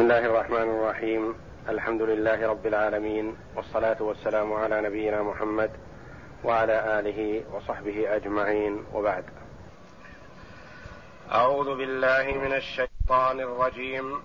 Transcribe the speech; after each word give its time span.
بسم 0.00 0.10
الله 0.10 0.26
الرحمن 0.26 0.62
الرحيم 0.62 1.34
الحمد 1.68 2.02
لله 2.02 2.48
رب 2.48 2.66
العالمين 2.66 3.36
والصلاه 3.56 4.02
والسلام 4.02 4.52
على 4.52 4.80
نبينا 4.80 5.22
محمد 5.22 5.70
وعلى 6.44 7.00
اله 7.00 7.44
وصحبه 7.52 8.16
اجمعين 8.16 8.84
وبعد 8.94 9.24
اعوذ 11.32 11.76
بالله 11.76 12.24
من 12.32 12.52
الشيطان 12.52 13.40
الرجيم 13.40 14.22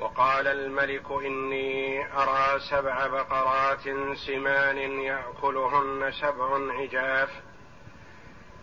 وقال 0.00 0.46
الملك 0.46 1.10
اني 1.10 2.04
ارى 2.14 2.60
سبع 2.70 3.06
بقرات 3.06 3.84
سمان 4.26 4.78
ياكلهن 4.78 6.12
سبع 6.12 6.72
عجاف 6.80 7.30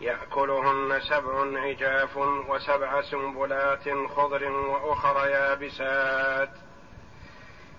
يأكلهن 0.02 1.00
سبع 1.00 1.60
عجاف 1.60 2.18
وسبع 2.50 3.02
سنبلات 3.02 3.90
خضر 4.10 4.52
وأخر 4.52 5.28
يابسات. 5.28 6.50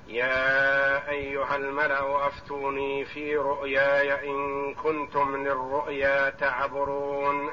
يا 0.06 1.10
أيها 1.10 1.56
الملأ 1.56 2.26
أفتوني 2.26 3.04
في 3.04 3.36
رؤياي 3.36 4.30
إن 4.30 4.74
كنتم 4.74 5.36
للرؤيا 5.36 6.30
تعبرون. 6.30 7.50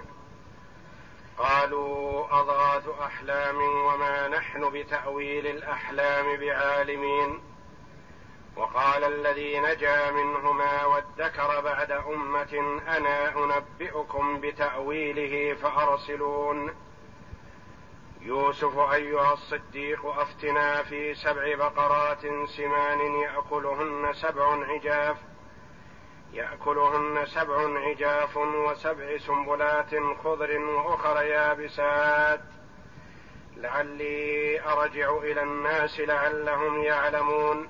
قالوا 1.37 2.25
أضغاث 2.39 2.87
أحلام 3.01 3.57
وما 3.57 4.27
نحن 4.27 4.69
بتأويل 4.69 5.47
الأحلام 5.47 6.37
بعالمين. 6.37 7.54
وقال 8.55 9.03
الذي 9.03 9.59
نجا 9.59 10.11
منهما 10.11 10.85
وادكر 10.85 11.61
بعد 11.61 11.91
أمة 11.91 12.81
أنا 12.87 13.35
أنبئكم 13.37 14.41
بتأويله 14.41 15.53
فأرسلون. 15.53 16.75
يوسف 18.21 18.77
أيها 18.77 19.33
الصديق 19.33 20.05
أفتنا 20.05 20.83
في 20.83 21.13
سبع 21.13 21.55
بقرات 21.55 22.21
سمان 22.57 23.15
يأكلهن 23.21 24.13
سبع 24.13 24.65
عجاف 24.65 25.17
يأكلهن 26.33 27.25
سبع 27.25 27.79
عجاف 27.79 28.37
وسبع 28.37 29.17
سنبلات 29.17 29.95
خضر 30.23 30.59
وأخر 30.59 31.21
يابسات. 31.21 32.41
لعلي 33.57 34.61
أرجع 34.61 35.17
إلى 35.17 35.43
الناس 35.43 35.99
لعلهم 35.99 36.81
يعلمون. 36.81 37.69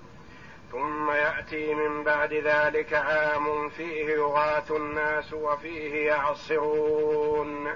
ثم 0.71 1.11
يأتي 1.11 1.73
من 1.73 2.03
بعد 2.03 2.33
ذلك 2.33 2.93
عام 2.93 3.69
فيه 3.69 4.05
يغاث 4.05 4.71
الناس 4.71 5.33
وفيه 5.33 6.07
يعصرون. 6.07 7.67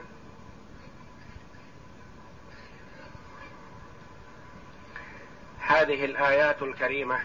هذه 5.59 6.05
الآيات 6.05 6.61
الكريمة 6.61 7.19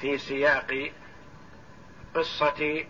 في 0.00 0.18
سياق 0.18 0.92
قصة 2.14 2.84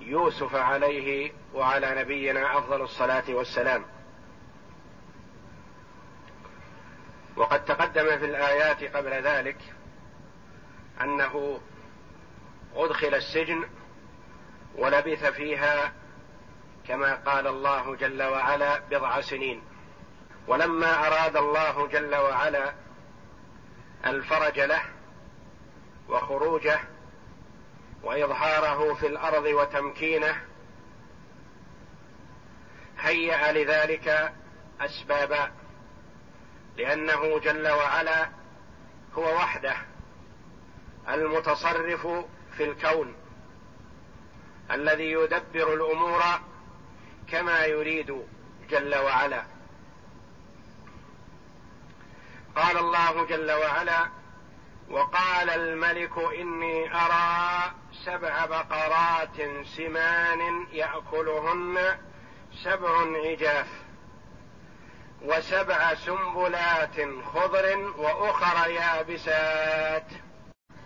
يوسف 0.00 0.54
عليه 0.54 1.32
وعلى 1.54 1.94
نبينا 2.00 2.58
أفضل 2.58 2.82
الصلاة 2.82 3.24
والسلام. 3.28 3.84
وقد 7.36 7.64
تقدم 7.64 8.18
في 8.18 8.24
الآيات 8.24 8.96
قبل 8.96 9.10
ذلك 9.10 9.56
أنه 11.00 11.60
أدخل 12.74 13.14
السجن 13.14 13.64
ولبث 14.74 15.24
فيها 15.24 15.92
كما 16.88 17.14
قال 17.14 17.46
الله 17.46 17.96
جل 17.96 18.22
وعلا 18.22 18.78
بضع 18.78 19.20
سنين. 19.20 19.62
ولما 20.46 21.06
أراد 21.06 21.36
الله 21.36 21.86
جل 21.86 22.14
وعلا 22.14 22.74
الفرج 24.06 24.60
له 24.60 24.82
وخروجه 26.08 26.80
وإظهاره 28.02 28.94
في 28.94 29.06
الأرض 29.06 29.44
وتمكينه 29.44 30.40
هيأ 32.98 33.52
لذلك 33.52 34.32
أسبابا 34.80 35.52
لأنه 36.76 37.38
جل 37.38 37.68
وعلا 37.68 38.28
هو 39.14 39.34
وحده. 39.36 39.76
المتصرف 41.08 42.06
في 42.56 42.64
الكون 42.64 43.14
الذي 44.70 45.12
يدبر 45.12 45.74
الأمور 45.74 46.22
كما 47.28 47.64
يريد 47.64 48.26
جل 48.70 48.94
وعلا. 48.94 49.44
قال 52.56 52.78
الله 52.78 53.24
جل 53.26 53.52
وعلا 53.52 54.08
وقال 54.90 55.50
الملك 55.50 56.18
إني 56.18 56.94
أرى 56.94 57.72
سبع 57.92 58.46
بقرات 58.46 59.36
سمان 59.64 60.66
يأكلهن 60.72 61.98
سبع 62.62 62.90
عجاف 63.30 63.66
وسبع 65.22 65.94
سنبلات 65.94 66.96
خضر 67.34 67.92
وأخر 67.96 68.70
يابسات. 68.70 70.06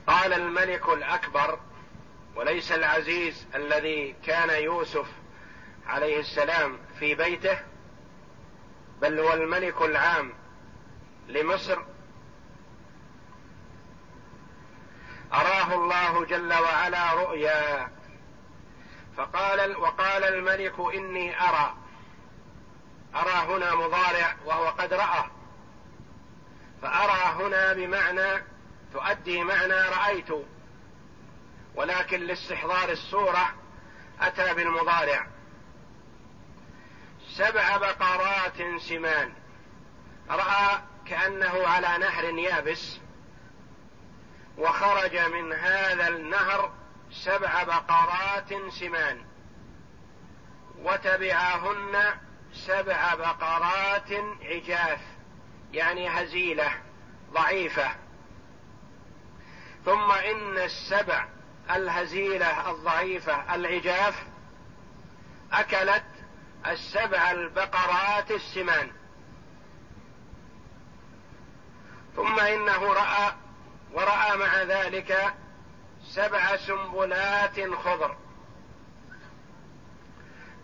قال 0.08 0.32
الملك 0.32 0.88
الأكبر 0.88 1.58
وليس 2.36 2.72
العزيز 2.72 3.46
الذي 3.54 4.16
كان 4.26 4.62
يوسف 4.62 5.06
عليه 5.86 6.20
السلام 6.20 6.78
في 6.98 7.14
بيته 7.14 7.58
بل 9.00 9.20
هو 9.20 9.32
الملك 9.32 9.82
العام 9.82 10.32
لمصر. 11.28 11.78
أراه 15.32 15.74
الله 15.74 16.24
جل 16.24 16.52
وعلا 16.52 17.12
رؤيا. 17.14 17.88
فقال 19.16 19.76
وقال 19.76 20.24
الملك 20.24 20.74
إني 20.94 21.40
أرى. 21.40 21.74
أرى 23.14 23.32
هنا 23.32 23.74
مضارع 23.74 24.36
وهو 24.44 24.68
قد 24.68 24.92
رأى. 24.92 25.24
فأرى 26.82 27.46
هنا 27.46 27.72
بمعنى 27.72 28.42
تؤدي 28.92 29.44
معنى 29.44 29.74
رأيت. 29.74 30.28
ولكن 31.74 32.20
لاستحضار 32.20 32.90
الصورة 32.90 33.54
أتى 34.20 34.54
بالمضارع. 34.54 35.26
سبع 37.36 37.76
بقرات 37.76 38.80
سمان. 38.80 39.32
رأى 40.30 40.80
كأنه 41.06 41.66
على 41.66 41.98
نهر 41.98 42.24
يابس. 42.24 43.00
وخرج 44.58 45.16
من 45.16 45.52
هذا 45.52 46.08
النهر 46.08 46.72
سبع 47.10 47.62
بقرات 47.62 48.70
سمان. 48.70 49.24
وتبعهن 50.78 52.18
سبع 52.52 53.14
بقرات 53.14 54.12
عجاف 54.42 55.00
يعني 55.72 56.08
هزيلة 56.08 56.72
ضعيفة. 57.32 58.07
ثم 59.88 60.12
إن 60.12 60.58
السبع 60.58 61.26
الهزيلة 61.70 62.70
الضعيفة 62.70 63.54
العجاف 63.54 64.26
أكلت 65.52 66.04
السبع 66.66 67.30
البقرات 67.30 68.30
السمان. 68.30 68.90
ثم 72.16 72.40
إنه 72.40 72.92
رأى 72.92 73.32
ورأى 73.92 74.36
مع 74.36 74.62
ذلك 74.62 75.34
سبع 76.14 76.56
سنبلات 76.56 77.60
خضر. 77.74 78.16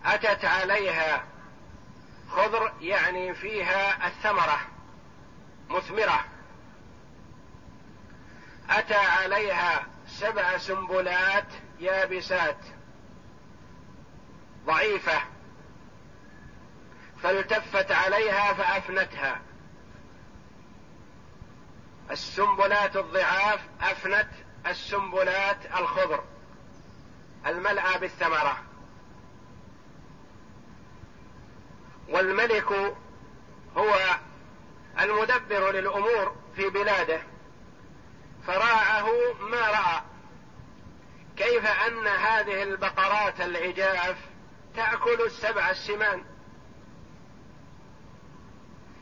أتت 0.04 0.44
عليها 0.44 1.24
خضر 2.30 2.72
يعني 2.80 3.34
فيها 3.34 4.06
الثمرة 4.06 4.60
مثمرة. 5.70 6.33
أتى 8.70 8.94
عليها 8.94 9.86
سبع 10.08 10.58
سنبلات 10.58 11.46
يابسات 11.80 12.58
ضعيفة 14.66 15.22
فالتفت 17.22 17.92
عليها 17.92 18.52
فأفنتها. 18.52 19.40
السنبلات 22.10 22.96
الضعاف 22.96 23.60
أفنت 23.80 24.28
السنبلات 24.66 25.66
الخضر 25.66 26.24
الملأى 27.46 27.98
بالثمرة. 27.98 28.62
والملك 32.08 32.72
هو 33.76 33.94
المدبر 35.00 35.70
للأمور 35.70 36.36
في 36.56 36.70
بلاده. 36.70 37.33
فراعه 38.46 39.08
ما 39.40 39.70
رأى. 39.70 40.02
كيف 41.36 41.66
أن 41.66 42.06
هذه 42.06 42.62
البقرات 42.62 43.40
العجاف 43.40 44.16
تأكل 44.76 45.22
السبع 45.26 45.70
السمان؟ 45.70 46.24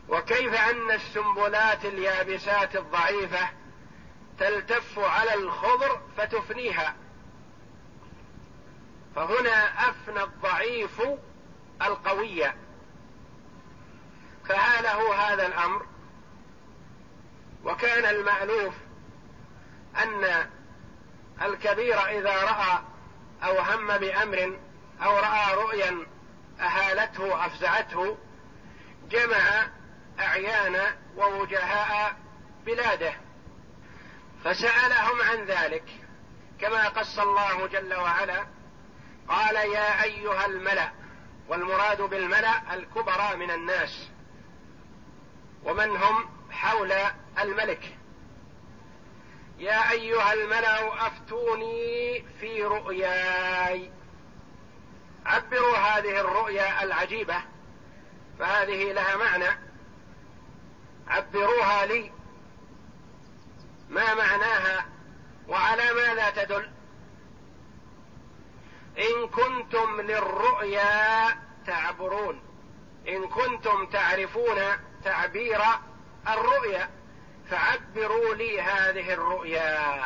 وكيف 0.09 0.53
أن 0.53 0.91
السنبلات 0.91 1.85
اليابسات 1.85 2.75
الضعيفة 2.75 3.49
تلتف 4.39 4.99
على 4.99 5.33
الخضر 5.33 6.01
فتفنيها؟ 6.17 6.95
فهنا 9.15 9.89
أفنى 9.89 10.23
الضعيف 10.23 11.01
القوي. 11.81 12.43
فهاله 14.49 15.15
هذا 15.15 15.47
الأمر. 15.47 15.85
وكان 17.63 18.05
المألوف 18.05 18.73
أن 19.97 20.49
الكبير 21.41 21.99
إذا 21.99 22.43
رأى 22.43 22.79
أو 23.43 23.59
هم 23.59 23.97
بأمر 23.97 24.59
أو 25.03 25.17
رأى 25.19 25.55
رؤيا 25.55 26.05
أهالته 26.59 27.45
أفزعته 27.45 28.17
جمع 29.09 29.67
أعيان 30.19 30.81
ووجهاء 31.17 32.15
بلاده. 32.65 33.13
فسألهم 34.43 35.21
عن 35.21 35.45
ذلك 35.45 35.83
كما 36.61 36.87
قص 36.89 37.19
الله 37.19 37.67
جل 37.67 37.93
وعلا 37.93 38.45
قال 39.27 39.55
يا 39.55 40.03
أيها 40.03 40.45
الملأ 40.45 40.91
والمراد 41.47 42.01
بالملأ 42.01 42.73
الكبرى 42.73 43.35
من 43.35 43.51
الناس 43.51 44.09
ومن 45.63 45.89
هم 45.89 46.29
حول 46.51 46.93
الملك؟ 47.39 47.97
يا 49.57 49.91
أيها 49.91 50.33
الملأ 50.33 51.07
أفتوني 51.07 52.25
في 52.39 52.63
رؤياي. 52.63 53.91
عبروا 55.25 55.77
هذه 55.77 56.19
الرؤيا 56.19 56.83
العجيبة 56.83 57.35
فهذه 58.39 58.91
لها 58.91 59.15
معنى. 59.15 59.59
عبروها 61.07 61.85
لي. 61.85 62.11
ما 63.89 64.13
معناها؟ 64.13 64.85
وعلى 65.47 65.93
ماذا 65.93 66.29
تدل؟ 66.29 66.71
إن 68.97 69.27
كنتم 69.27 70.01
للرؤيا 70.01 71.29
تعبرون. 71.67 72.41
إن 73.07 73.27
كنتم 73.27 73.85
تعرفون 73.85 74.59
تعبير 75.03 75.61
الرؤيا. 76.27 76.89
فعبروا 77.49 78.35
لي 78.35 78.61
هذه 78.61 79.13
الرؤيا. 79.13 80.03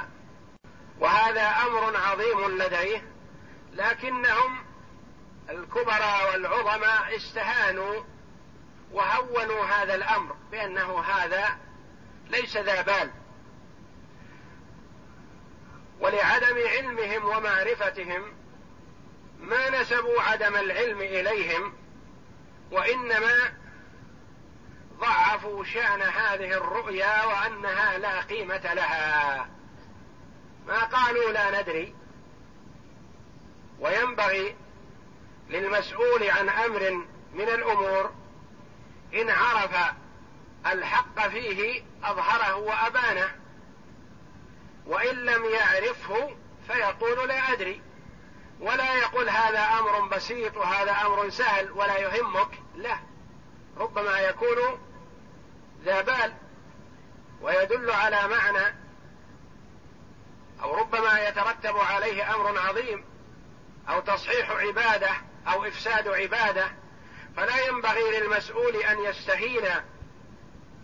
وهذا 0.99 1.41
أمر 1.41 1.97
عظيم 1.97 2.57
لديه 2.61 3.07
لكنهم 3.73 4.65
الكبراء 5.49 6.31
والعظماء 6.31 7.15
استهانوا 7.15 8.03
وهونوا 8.91 9.65
هذا 9.65 9.95
الأمر 9.95 10.35
بأنه 10.51 11.01
هذا 11.01 11.57
ليس 12.29 12.57
ذا 12.57 12.81
بال. 12.81 13.11
ولعدم 15.99 16.57
علمهم 16.67 17.25
ومعرفتهم 17.25 18.33
ما 19.39 19.81
نسبوا 19.81 20.21
عدم 20.21 20.55
العلم 20.55 21.01
إليهم 21.01 21.73
وإنما 22.71 23.53
ضعفوا 24.99 25.63
شأن 25.63 26.01
هذه 26.01 26.53
الرؤيا 26.53 27.25
وأنها 27.25 27.97
لا 27.97 28.21
قيمة 28.21 28.73
لها. 28.73 29.49
ما 30.67 30.83
قالوا 30.83 31.31
لا 31.31 31.61
ندري. 31.61 31.95
وينبغي 33.79 34.55
للمسؤول 35.49 36.23
عن 36.23 36.49
أمر 36.49 36.91
من 37.33 37.49
الأمور 37.49 38.11
إن 39.13 39.29
عرف 39.29 39.93
الحق 40.65 41.27
فيه 41.27 41.83
أظهره 42.03 42.55
وأبانه. 42.55 43.35
وإن 44.85 45.15
لم 45.15 45.45
يعرفه 45.45 46.35
فيقول 46.67 47.27
لا 47.27 47.51
أدري. 47.53 47.81
ولا 48.59 48.95
يقول 48.95 49.29
هذا 49.29 49.59
أمر 49.59 50.07
بسيط 50.07 50.57
وهذا 50.57 50.91
أمر 50.91 51.29
سهل 51.29 51.71
ولا 51.71 51.97
يهمك. 51.97 52.49
لا. 52.75 52.97
ربما 53.77 54.19
يكون 54.19 54.86
ذا 55.83 56.01
بال 56.01 56.33
ويدل 57.41 57.91
على 57.91 58.27
معنى 58.27 58.75
أو 60.63 60.75
ربما 60.75 61.27
يترتب 61.27 61.77
عليه 61.77 62.35
أمر 62.35 62.59
عظيم 62.59 63.05
أو 63.89 63.99
تصحيح 63.99 64.49
عبادة 64.49 65.11
أو 65.47 65.65
إفساد 65.65 66.07
عبادة 66.07 66.71
فلا 67.37 67.67
ينبغي 67.67 68.19
للمسؤول 68.19 68.75
أن 68.75 69.03
يستهين 69.03 69.63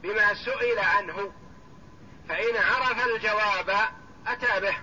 بما 0.04 0.34
سئل 0.34 0.80
عنه 0.80 1.32
فإن 2.30 2.58
عرف 2.58 3.06
الجواب 3.06 3.78
أتى 4.28 4.60
به 4.60 4.76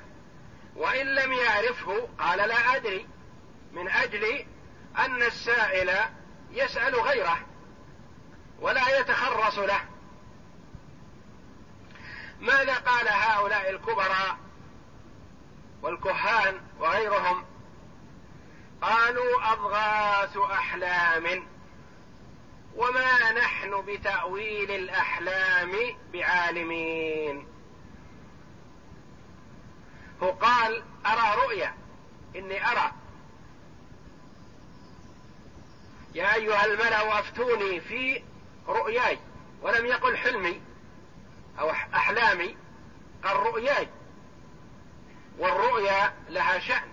وإن 0.76 1.06
لم 1.06 1.32
يعرفه 1.32 2.08
قال 2.18 2.38
لا 2.38 2.76
أدري 2.76 3.06
من 3.72 3.88
أجل 3.88 4.46
أن 4.98 5.22
السائل 5.22 5.90
يسأل 6.50 6.94
غيره 6.94 7.38
ولا 8.60 9.00
يتخرص 9.00 9.58
له. 9.58 9.89
ماذا 12.40 12.74
قال 12.74 13.08
هؤلاء 13.08 13.70
الكبراء 13.70 14.36
والكهان 15.82 16.60
وغيرهم؟ 16.78 17.44
قالوا 18.82 19.52
اضغاث 19.52 20.36
أحلام 20.36 21.46
وما 22.76 23.32
نحن 23.32 23.82
بتأويل 23.86 24.70
الأحلام 24.70 25.72
بعالمين. 26.12 27.48
هو 30.22 30.30
قال 30.30 30.82
أرى 31.06 31.42
رؤيا 31.42 31.74
إني 32.36 32.66
أرى. 32.66 32.92
يا 36.14 36.34
أيها 36.34 36.64
الملأ 36.64 37.18
أفتوني 37.18 37.80
في 37.80 38.22
رؤياي 38.68 39.18
ولم 39.62 39.86
يقل 39.86 40.16
حلمي. 40.16 40.69
أو 41.60 41.70
أحلامي 41.70 42.56
قال 43.24 43.36
رؤياي 43.36 43.88
والرؤيا 45.38 46.12
لها 46.28 46.58
شأن. 46.58 46.88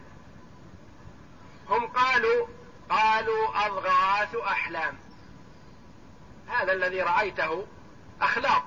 هم 1.70 1.88
قالوا 1.88 2.48
قالوا 2.90 3.66
أضغاث 3.66 4.36
أحلام. 4.36 4.98
هذا 6.48 6.74
الذي 6.74 7.02
رأيته 7.02 7.68
أخلاط 8.22 8.64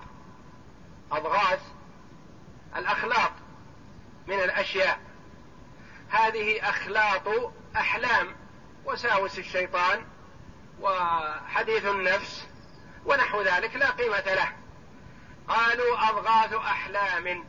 أضغاث 1.12 1.62
الأخلاط 2.76 3.33
من 4.26 4.40
الأشياء. 4.40 5.00
هذه 6.11 6.69
أخلاط 6.69 7.52
أحلام. 7.76 8.37
وساوس 8.85 9.38
الشيطان 9.38 10.04
وحديث 10.80 11.85
النفس 11.85 12.47
ونحو 13.04 13.42
ذلك 13.42 13.76
لا 13.76 13.90
قيمة 13.90 14.35
له. 14.35 14.59
قالوا 15.50 16.11
أضغاث 16.11 16.52
أحلام. 16.52 17.45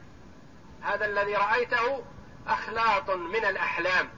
هذا 0.81 1.05
الذي 1.05 1.35
رأيته 1.35 2.03
أخلاط 2.47 3.09
من 3.09 3.45
الأحلام. 3.45 4.09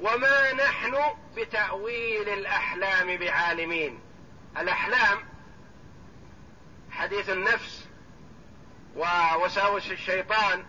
وما 0.00 0.52
نحن 0.52 0.96
بتأويل 1.36 2.28
الأحلام 2.28 3.16
بعالمين. 3.16 4.00
الأحلام 4.58 5.28
حديث 6.90 7.30
النفس 7.30 7.86
ووساوس 8.96 9.90
الشيطان 9.90 10.66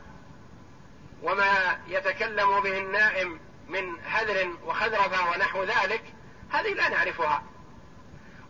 وما 1.23 1.79
يتكلم 1.87 2.59
به 2.59 2.77
النائم 2.77 3.39
من 3.67 3.99
هذر 3.99 4.49
وخذرفة 4.65 5.31
ونحو 5.31 5.63
ذلك 5.63 6.03
هذه 6.49 6.73
لا 6.73 6.89
نعرفها. 6.89 7.43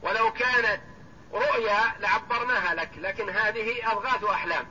ولو 0.02 0.34
كانت 0.34 0.89
رؤيا 1.34 1.96
لعبرناها 2.00 2.74
لك 2.74 2.90
لكن 2.98 3.30
هذه 3.30 3.92
أضغاث 3.92 4.24
أحلام. 4.24 4.68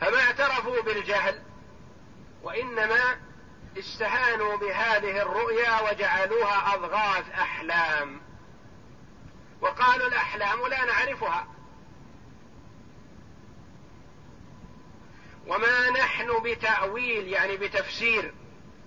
فما 0.00 0.20
اعترفوا 0.20 0.82
بالجهل 0.82 1.42
وإنما 2.42 3.18
استهانوا 3.78 4.56
بهذه 4.56 5.22
الرؤيا 5.22 5.80
وجعلوها 5.80 6.74
أضغاث 6.74 7.30
أحلام. 7.30 8.20
وقالوا 9.60 10.08
الأحلام 10.08 10.66
لا 10.66 10.84
نعرفها. 10.84 11.46
وما 15.46 15.90
نحن 15.90 16.42
بتأويل 16.42 17.28
يعني 17.28 17.56
بتفسير 17.56 18.34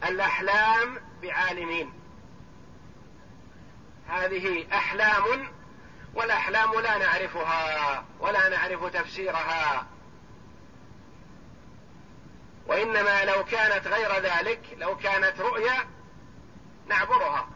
الأحلام 0.03 1.01
بعالمين. 1.21 1.98
هذه 4.09 4.65
أحلام 4.73 5.51
والأحلام 6.13 6.79
لا 6.79 6.97
نعرفها 6.97 8.05
ولا 8.19 8.49
نعرف 8.49 8.85
تفسيرها. 8.85 9.87
وإنما 12.67 13.25
لو 13.25 13.43
كانت 13.43 13.87
غير 13.87 14.19
ذلك 14.19 14.59
لو 14.77 14.97
كانت 14.97 15.41
رؤيا 15.41 15.87
نعبرها. 16.87 17.49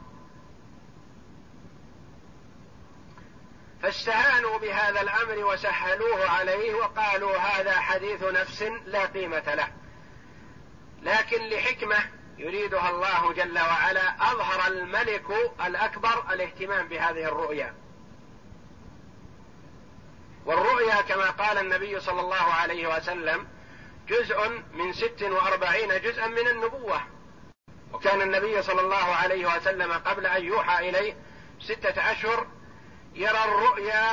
فاستهانوا 3.82 4.58
بهذا 4.58 5.02
الأمر 5.02 5.46
وسهلوه 5.46 6.30
عليه 6.30 6.74
وقالوا 6.74 7.38
هذا 7.38 7.80
حديث 7.80 8.24
نفس 8.24 8.62
لا 8.86 9.06
قيمة 9.06 9.54
له. 9.56 9.68
لكن 11.02 11.50
لحكمة 11.50 12.23
يريدها 12.38 12.90
الله 12.90 13.34
جل 13.34 13.60
وعلا 13.60 14.32
أظهر 14.32 14.68
الملك 14.68 15.26
الأكبر 15.66 16.34
الاهتمام 16.34 16.88
بهذه 16.88 17.26
الرؤيا. 17.26 17.76
والرؤيا 20.46 21.02
كما 21.02 21.30
قال 21.30 21.58
النبي 21.58 22.00
صلى 22.00 22.22
الله 22.22 22.54
عليه 22.54 22.98
وسلم 22.98 23.48
جزء 24.08 24.50
من 24.74 24.94
ست 24.94 25.22
وأربعين 25.22 26.02
جزءا 26.02 26.28
من 26.28 26.48
النبوة. 26.48 27.02
وكان 27.94 28.22
النبي 28.22 28.62
صلى 28.62 28.82
الله 28.82 29.16
عليه 29.16 29.56
وسلم 29.56 29.94
قبل 29.94 30.26
أن 30.26 30.46
يوحى 30.46 30.90
إليه 30.90 31.16
ستة 31.60 32.12
أشهر 32.12 32.48
يرى 33.14 33.44
الرؤيا 33.44 34.12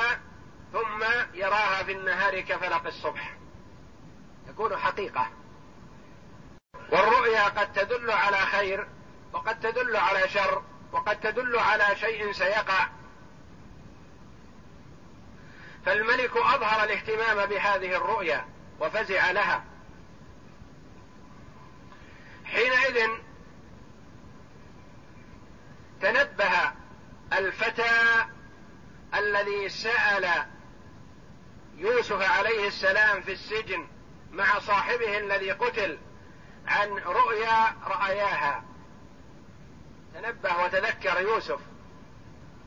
ثم 0.73 1.05
يراها 1.35 1.83
في 1.83 1.93
النهار 1.93 2.41
كفلق 2.41 2.87
الصبح. 2.87 3.37
تكون 4.49 4.77
حقيقة. 4.77 5.40
والرؤيا 6.91 7.45
قد 7.45 7.73
تدل 7.73 8.11
على 8.11 8.37
خير 8.37 8.89
وقد 9.33 9.61
تدل 9.61 9.97
على 9.97 10.29
شر 10.29 10.63
وقد 10.93 11.21
تدل 11.21 11.59
على 11.59 11.97
شيء 11.97 12.33
سيقع. 12.33 12.89
فالملك 15.87 16.37
أظهر 16.37 16.85
الاهتمام 16.85 17.47
بهذه 17.47 17.97
الرؤيا 17.97 18.47
وفزع 18.81 19.31
لها. 19.31 19.65
حينئذ 22.45 23.09
تنبه 26.01 26.73
الفتى 27.33 28.27
الذي 29.15 29.69
سأل 29.69 30.47
يوسف 31.77 32.31
عليه 32.31 32.69
السلام 32.69 33.23
في 33.23 33.33
السجن 33.33 33.89
مع 34.31 34.59
صاحبه 34.59 35.19
الذي 35.19 35.51
قتل. 35.51 35.99
عن 36.67 36.89
رؤيا 36.89 37.77
رأياها. 37.87 38.65
تنبه 40.15 40.65
وتذكر 40.65 41.21
يوسف 41.21 41.61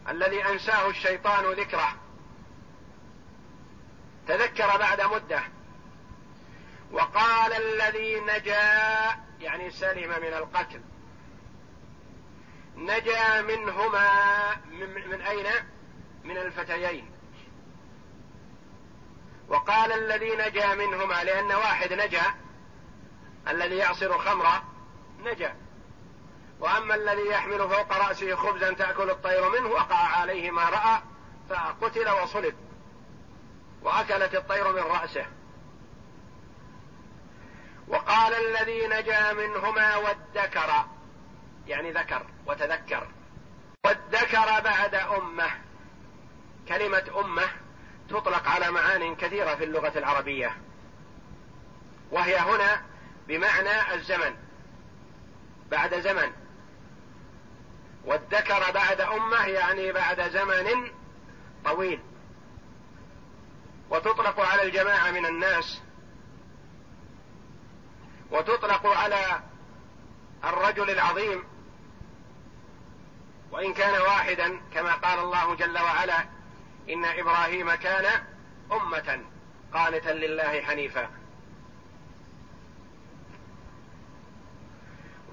الذي 0.10 0.46
أنساه 0.46 0.90
الشيطان 0.90 1.46
ذكره. 1.46 1.96
تذكر 4.28 4.78
بعد 4.78 5.02
مدة. 5.02 5.44
وقال 6.92 7.54
الذي 7.54 8.20
نجا 8.20 8.62
يعني 9.40 9.72
سلم 9.72 10.10
من 10.10 10.34
القتل. 10.34 10.82
نجا 12.76 13.42
منهما 13.42 14.10
من, 14.56 15.10
من 15.10 15.22
أين؟ 15.22 15.48
من 16.24 16.38
الفتيين. 16.38 17.12
وقال 19.48 19.92
الذي 19.92 20.36
نجا 20.36 20.76
منهما 20.76 21.24
لأن 21.24 21.52
واحد 21.52 21.94
نجا 21.94 22.43
الذي 23.48 23.76
يعصر 23.76 24.18
خمرا 24.18 24.64
نجا. 25.20 25.56
وأما 26.60 26.96
الذي 26.96 27.28
يحمل 27.28 27.58
فوق 27.58 27.94
رأسه 28.08 28.36
خبزا 28.36 28.74
تأكل 28.74 29.10
الطير 29.10 29.50
منه 29.50 29.70
وقع 29.70 29.96
عليه 29.96 30.52
ما 30.52 30.70
رأى 30.70 31.02
فقتل 31.50 32.10
وصلب. 32.10 32.56
وأكلت 33.82 34.36
الطير 34.36 34.72
من 34.72 34.82
رأسه. 34.82 35.26
وقال 37.88 38.34
الذي 38.34 38.88
نجا 38.88 39.34
منهما 39.34 39.96
وادكر. 39.96 40.86
يعني 41.68 41.92
ذكر 41.92 42.26
وتذكر. 42.46 43.08
وادكر 43.86 44.62
بعد 44.62 44.96
أمه. 44.96 45.52
كلمة 46.68 47.04
أمه 47.20 47.48
تطلق 48.10 48.48
على 48.48 48.72
معان 48.72 49.16
كثيرة 49.16 49.56
في 49.56 49.64
اللغة 49.64 49.98
العربية. 49.98 50.58
وهي 52.12 52.38
هنا 52.38 52.93
بمعنى 53.28 53.94
الزمن 53.94 54.36
بعد 55.72 56.00
زمن. 56.00 56.32
وادكر 58.06 58.72
بعد 58.72 59.02
أمة 59.02 59.46
يعني 59.46 59.92
بعد 59.92 60.30
زمن 60.30 60.92
طويل. 61.66 62.00
وتطلق 63.90 64.40
على 64.40 64.64
الجماعة 64.64 65.12
من 65.12 65.26
الناس. 65.26 65.82
وتطلق 68.32 68.88
على 68.88 69.42
الرجل 70.44 70.90
العظيم. 70.90 71.44
وإن 73.52 73.74
كان 73.74 74.02
واحدا 74.02 74.62
كما 74.74 74.94
قال 74.94 75.20
الله 75.20 75.56
جل 75.56 75.80
وعلا 75.80 76.26
إن 76.90 77.06
إبراهيم 77.06 77.74
كان 77.76 78.26
أمة 78.72 79.20
قانتا 79.74 80.10
لله 80.10 80.62
حنيفا. 80.62 81.23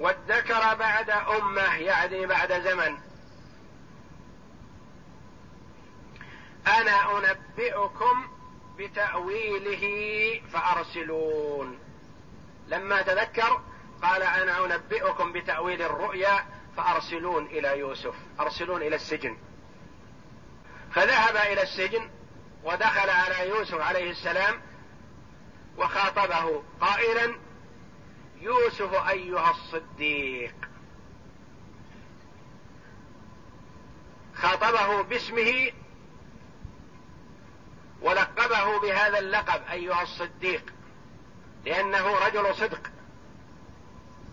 وادكر 0.01 0.75
بعد 0.75 1.11
أمة 1.11 1.77
يعني 1.77 2.27
بعد 2.27 2.53
زمن. 2.53 2.99
أنا 6.67 7.19
أنبئكم 7.19 8.29
بتأويله 8.79 9.85
فأرسلون. 10.53 11.79
لما 12.69 13.03
تذكر 13.03 13.61
قال 14.03 14.23
أنا 14.23 14.65
أنبئكم 14.65 15.33
بتأويل 15.33 15.83
الرؤيا 15.83 16.45
فأرسلون 16.77 17.47
إلى 17.47 17.79
يوسف 17.79 18.15
أرسلون 18.41 18.83
إلى 18.83 18.97
السجن. 18.97 19.39
فذهب 20.93 21.37
إلى 21.37 21.63
السجن 21.63 22.11
ودخل 22.65 23.11
على 23.11 23.49
يوسف 23.49 23.81
عليه 23.81 24.11
السلام 24.11 24.61
وخاطبه 25.77 26.63
قائلا 26.81 27.50
يوسف 28.41 28.95
أيها 29.09 29.51
الصديق. 29.51 30.55
خاطبه 34.35 35.03
باسمه 35.03 35.73
ولقبه 38.03 38.81
بهذا 38.81 39.19
اللقب 39.19 39.63
أيها 39.71 40.03
الصديق 40.03 40.73
لأنه 41.65 42.19
رجل 42.27 42.55
صدق 42.55 42.91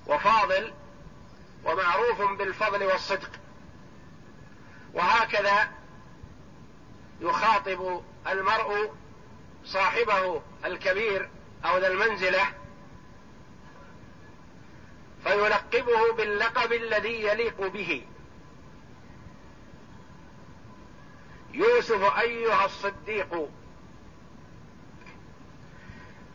وفاضل 0.08 0.74
ومعروف 1.66 2.22
بالفضل 2.22 2.84
والصدق. 2.84 3.32
وهكذا 4.94 5.72
يخاطب 7.22 8.02
المرء 8.28 8.94
صاحبه 9.66 10.42
الكبير 10.66 11.30
أو 11.66 11.78
ذا 11.78 11.88
المنزلة 11.88 12.46
فيلقبه 15.24 16.14
باللقب 16.14 16.74
الذي 16.74 17.24
يليق 17.24 17.68
به. 17.68 18.06
يوسف 21.54 22.18
أيها 22.20 22.66
الصديق 22.66 23.50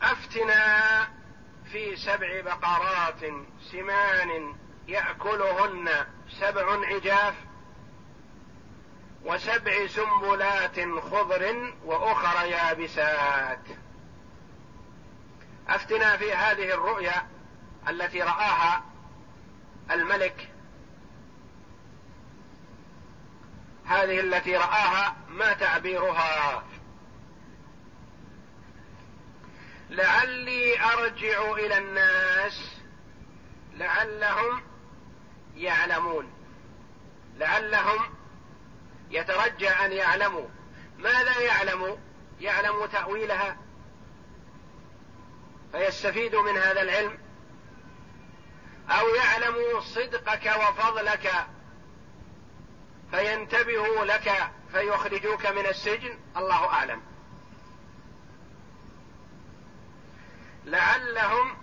أفتنا 0.01 1.07
في 1.71 1.95
سبع 1.95 2.41
بقرات 2.41 3.21
سمان 3.71 4.55
يأكلهن 4.87 5.89
سبع 6.39 6.85
عجاف 6.85 7.33
وسبع 9.23 9.87
سنبلات 9.87 10.79
خضر 10.99 11.73
وأخر 11.85 12.45
يابسات. 12.45 13.63
أفتنا 15.67 16.17
في 16.17 16.33
هذه 16.33 16.73
الرؤيا 16.73 17.27
التي 17.89 18.21
رآها 18.21 18.83
الملك. 19.91 20.49
هذه 23.85 24.19
التي 24.19 24.55
رآها 24.57 25.15
ما 25.29 25.53
تعبيرها؟ 25.53 26.63
لعلي 29.89 30.79
أرجع 30.79 31.51
إلى 31.51 31.77
الناس 31.77 32.77
لعلهم 33.73 34.61
يعلمون. 35.55 36.33
لعلهم 37.37 37.99
يترجى 39.09 39.69
أن 39.69 39.91
يعلموا. 39.91 40.47
ماذا 40.97 41.39
يعلم؟ 41.39 41.97
يعلم 42.39 42.85
تأويلها. 42.85 43.57
فيستفيدوا 45.71 46.41
من 46.41 46.57
هذا 46.57 46.81
العلم 46.81 47.22
أو 48.89 49.07
يعلموا 49.07 49.79
صدقك 49.79 50.53
وفضلك 50.59 51.47
فينتبهوا 53.11 54.05
لك 54.05 54.51
فيخرجوك 54.71 55.45
من 55.45 55.65
السجن 55.65 56.19
الله 56.37 56.65
أعلم. 56.65 57.01
لعلهم 60.65 61.57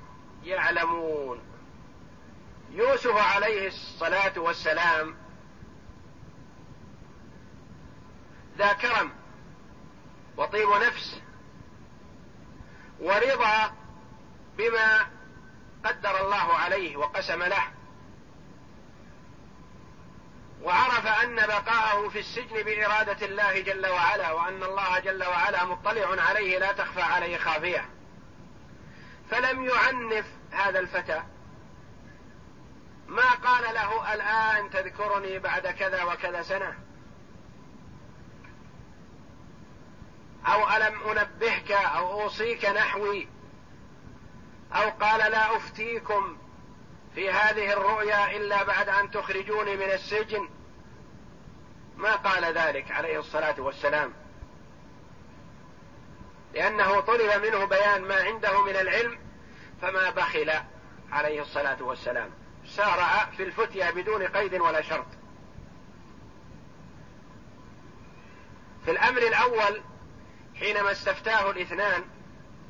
يعلمون. 0.44 1.40
يوسف 2.70 3.16
عليه 3.16 3.68
الصلاة 3.68 4.38
والسلام 4.38 5.16
ذا 8.58 8.72
كرم 8.72 9.12
وطيب 10.36 10.68
نفس 10.68 11.20
ورضا 13.00 13.74
بما 14.58 15.06
قدر 15.84 16.24
الله 16.24 16.54
عليه 16.54 16.96
وقسم 16.96 17.42
له. 17.42 17.62
وعرف 20.62 21.06
أن 21.06 21.36
بقاءه 21.36 22.08
في 22.08 22.18
السجن 22.18 22.62
بإرادة 22.62 23.26
الله 23.26 23.60
جل 23.60 23.86
وعلا 23.86 24.32
وأن 24.32 24.62
الله 24.62 24.98
جل 24.98 25.24
وعلا 25.24 25.64
مطلع 25.64 26.22
عليه 26.22 26.58
لا 26.58 26.72
تخفى 26.72 27.02
عليه 27.02 27.36
خافية. 27.38 27.84
فلم 29.30 29.64
يعنف 29.64 30.26
هذا 30.50 30.78
الفتى. 30.78 31.22
ما 33.08 33.30
قال 33.30 33.74
له 33.74 34.14
الآن 34.14 34.70
تذكرني 34.70 35.38
بعد 35.38 35.66
كذا 35.66 36.04
وكذا 36.04 36.42
سنة؟ 36.42 36.74
أو 40.46 40.68
ألم 40.76 41.00
أنبهك 41.02 41.72
أو 41.72 42.22
أوصيك 42.22 42.64
نحوي؟ 42.64 43.28
أو 44.72 44.90
قال 44.90 45.32
لا 45.32 45.56
أفتيكم 45.56 46.36
في 47.14 47.30
هذه 47.30 47.72
الرؤيا 47.72 48.36
إلا 48.36 48.62
بعد 48.62 48.88
أن 48.88 49.10
تخرجوني 49.10 49.76
من 49.76 49.92
السجن. 49.92 50.48
ما 51.96 52.16
قال 52.16 52.44
ذلك 52.44 52.90
عليه 52.90 53.18
الصلاة 53.18 53.60
والسلام. 53.60 54.12
لأنه 56.54 57.00
طلب 57.00 57.44
منه 57.44 57.64
بيان 57.64 58.02
ما 58.02 58.14
عنده 58.14 58.64
من 58.64 58.76
العلم 58.76 59.18
فما 59.82 60.10
بخل 60.10 60.52
عليه 61.12 61.42
الصلاة 61.42 61.82
والسلام. 61.82 62.30
سارع 62.66 63.24
في 63.36 63.42
الفتيا 63.42 63.90
بدون 63.90 64.22
قيد 64.22 64.54
ولا 64.54 64.82
شرط. 64.82 65.06
في 68.84 68.90
الأمر 68.90 69.18
الأول 69.18 69.82
حينما 70.54 70.92
استفتاه 70.92 71.50
الاثنان 71.50 72.04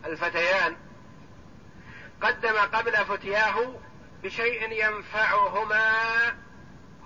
الفتيان 0.07 0.77
قدم 2.23 2.57
قبل 2.59 2.97
فتياه 2.97 3.75
بشيء 4.23 4.73
ينفعهما 4.73 5.93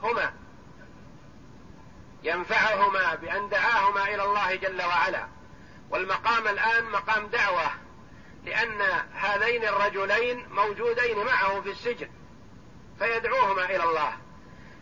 هما. 0.03 0.35
ينفعهما 2.23 3.15
بأن 3.15 3.49
دعاهما 3.49 4.05
إلى 4.05 4.25
الله 4.25 4.55
جل 4.55 4.83
وعلا. 4.83 5.29
والمقام 5.91 6.49
الآن 6.49 6.85
مقام 6.85 7.27
دعوة 7.27 7.71
لأن 8.45 8.83
هذين 9.15 9.65
الرجلين 9.65 10.49
موجودين 10.49 11.25
معه 11.25 11.61
في 11.61 11.71
السجن 11.71 12.11
فيدعوهما 12.99 13.65
إلى 13.65 13.85
الله. 13.85 14.17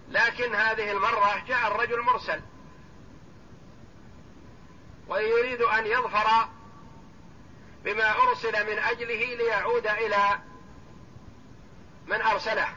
لكن 0.09 0.55
هذه 0.55 0.91
المرة 0.93 1.43
جاء 1.49 1.67
الرجل 1.67 2.01
مرسل 2.01 2.41
ويريد 5.09 5.63
أن 5.63 5.87
يظفر 5.87 6.49
أرسل 8.33 8.67
من 8.67 8.79
أجله 8.79 9.35
ليعود 9.35 9.87
إلى 9.87 10.39
من 12.07 12.23
أرسله 12.23 12.69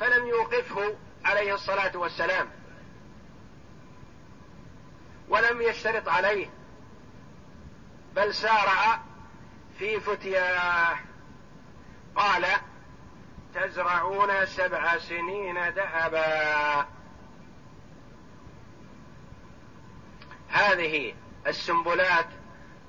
فلم 0.00 0.26
يوقفه 0.26 0.96
عليه 1.24 1.54
الصلاة 1.54 1.96
والسلام 1.96 2.50
ولم 5.28 5.62
يشترط 5.62 6.08
عليه 6.08 6.50
بل 8.16 8.34
سارع 8.34 9.00
في 9.78 10.00
فتياه 10.00 10.98
قال 12.16 12.46
تزرعون 13.54 14.46
سبع 14.46 14.98
سنين 14.98 15.54
دأبا 15.74 16.86
هذه 20.48 21.14
السنبلات 21.46 22.28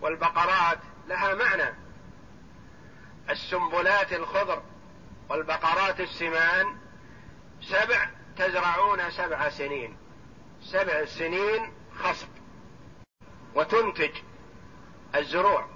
والبقرات 0.01 0.79
لها 1.09 1.35
معنى. 1.35 1.75
السنبلات 3.29 4.13
الخضر 4.13 4.63
والبقرات 5.29 5.99
السمان 5.99 6.77
سبع 7.61 8.09
تزرعون 8.37 9.11
سبع 9.11 9.49
سنين. 9.49 9.97
سبع 10.61 11.05
سنين 11.05 11.73
خصب. 11.99 12.27
وتنتج 13.55 14.11
الزروع 15.15 15.67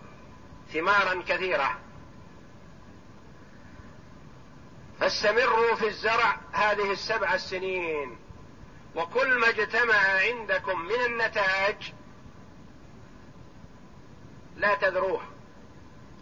ثمارا 0.74 1.24
كثيرة. 1.28 1.80
فاستمروا 5.00 5.76
في 5.76 5.88
الزرع 5.88 6.40
هذه 6.52 6.92
السبع 6.92 7.34
السنين 7.34 8.18
وكل 8.96 9.40
ما 9.40 9.50
اجتمع 9.50 9.96
عندكم 9.96 10.80
من 10.80 11.02
النتاج 11.06 11.94
لا 14.56 14.76
تذروه 14.76 15.22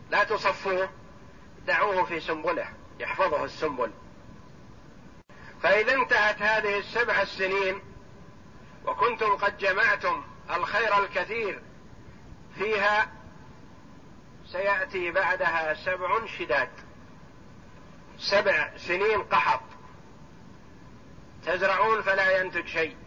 لا 0.09 0.23
تصفوه 0.23 0.89
دعوه 1.67 2.05
في 2.05 2.19
سنبله 2.19 2.69
يحفظه 2.99 3.43
السنبل. 3.43 3.91
فإذا 5.63 5.93
انتهت 5.93 6.41
هذه 6.41 6.77
السبع 6.77 7.21
السنين 7.21 7.81
وكنتم 8.85 9.35
قد 9.35 9.57
جمعتم 9.57 10.23
الخير 10.55 11.03
الكثير 11.03 11.61
فيها 12.55 13.11
سيأتي 14.45 15.11
بعدها 15.11 15.73
سبع 15.73 16.25
شداد 16.25 16.69
سبع 18.17 18.77
سنين 18.77 19.23
قحط. 19.23 19.61
تزرعون 21.45 22.01
فلا 22.01 22.41
ينتج 22.41 22.67
شيء 22.67 22.97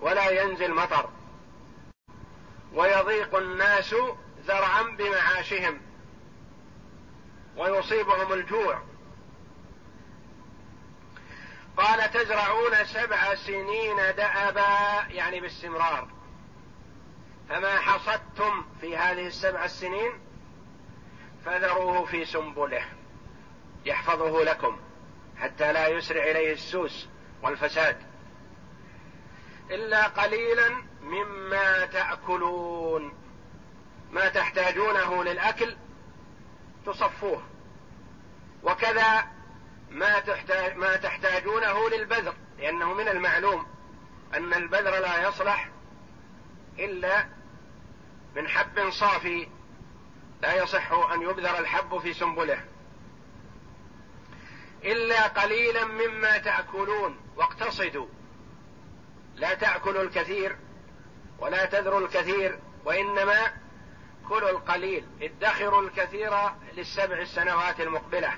ولا 0.00 0.30
ينزل 0.30 0.74
مطر. 0.74 1.08
ويضيق 2.74 3.34
الناس 3.34 3.94
ذرعا 4.46 4.82
بمعاشهم 4.82 5.80
ويصيبهم 7.56 8.32
الجوع. 8.32 8.82
قال 11.76 12.10
تزرعون 12.10 12.84
سبع 12.84 13.34
سنين 13.34 13.96
دأبا 13.96 15.06
يعني 15.10 15.40
باستمرار. 15.40 16.08
فما 17.48 17.78
حصدتم 17.78 18.64
في 18.80 18.96
هذه 18.96 19.26
السبع 19.26 19.64
السنين 19.64 20.12
فذروه 21.44 22.04
في 22.04 22.24
سنبله 22.24 22.84
يحفظه 23.84 24.44
لكم 24.44 24.78
حتى 25.36 25.72
لا 25.72 25.88
يسرع 25.88 26.22
إليه 26.22 26.52
السوس 26.52 27.08
والفساد. 27.42 28.13
إلا 29.70 30.06
قليلا 30.06 30.82
مما 31.02 31.86
تأكلون. 31.86 33.12
ما 34.10 34.28
تحتاجونه 34.28 35.24
للأكل 35.24 35.76
تصفوه. 36.86 37.42
وكذا 38.62 39.26
ما 39.90 40.18
تحتاج 40.20 40.76
ما 40.76 40.96
تحتاجونه 40.96 41.90
للبذر 41.90 42.34
لأنه 42.58 42.94
من 42.94 43.08
المعلوم 43.08 43.66
أن 44.34 44.54
البذر 44.54 44.90
لا 44.90 45.28
يصلح 45.28 45.68
إلا 46.78 47.26
من 48.36 48.48
حب 48.48 48.90
صافي. 48.90 49.48
لا 50.42 50.62
يصح 50.62 50.92
أن 50.92 51.22
يبذر 51.22 51.58
الحب 51.58 51.98
في 51.98 52.12
سنبله. 52.12 52.64
إلا 54.84 55.26
قليلا 55.26 55.84
مما 55.84 56.38
تأكلون. 56.38 57.20
واقتصدوا. 57.36 58.06
لا 59.36 59.54
تأكلوا 59.54 60.02
الكثير 60.02 60.56
ولا 61.38 61.64
تذروا 61.64 62.00
الكثير 62.00 62.58
وإنما 62.84 63.52
كلوا 64.28 64.50
القليل 64.50 65.04
ادخروا 65.22 65.82
الكثير 65.82 66.32
للسبع 66.76 67.18
السنوات 67.18 67.80
المقبلة. 67.80 68.32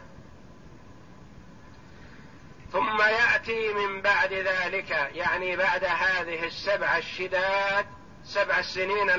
ثم 2.72 3.00
يأتي 3.00 3.74
من 3.74 4.02
بعد 4.02 4.32
ذلك 4.32 4.90
يعني 4.90 5.56
بعد 5.56 5.85
هذه 5.85 6.44
السبع 6.44 6.96
الشداد 6.96 7.87
سبع 8.24 8.59
السنين 8.59 9.11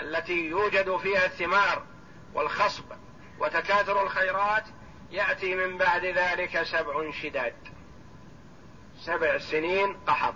التي 0.00 0.46
يوجد 0.46 0.96
فيها 0.96 1.26
الثمار 1.26 1.86
والخصب 2.34 2.84
وتكاثر 3.38 4.02
الخيرات 4.02 4.64
يأتي 5.10 5.54
من 5.54 5.78
بعد 5.78 6.04
ذلك 6.04 6.62
سبع 6.62 7.10
شداد. 7.10 7.77
سبع 9.08 9.38
سنين 9.38 9.96
قحط. 10.06 10.34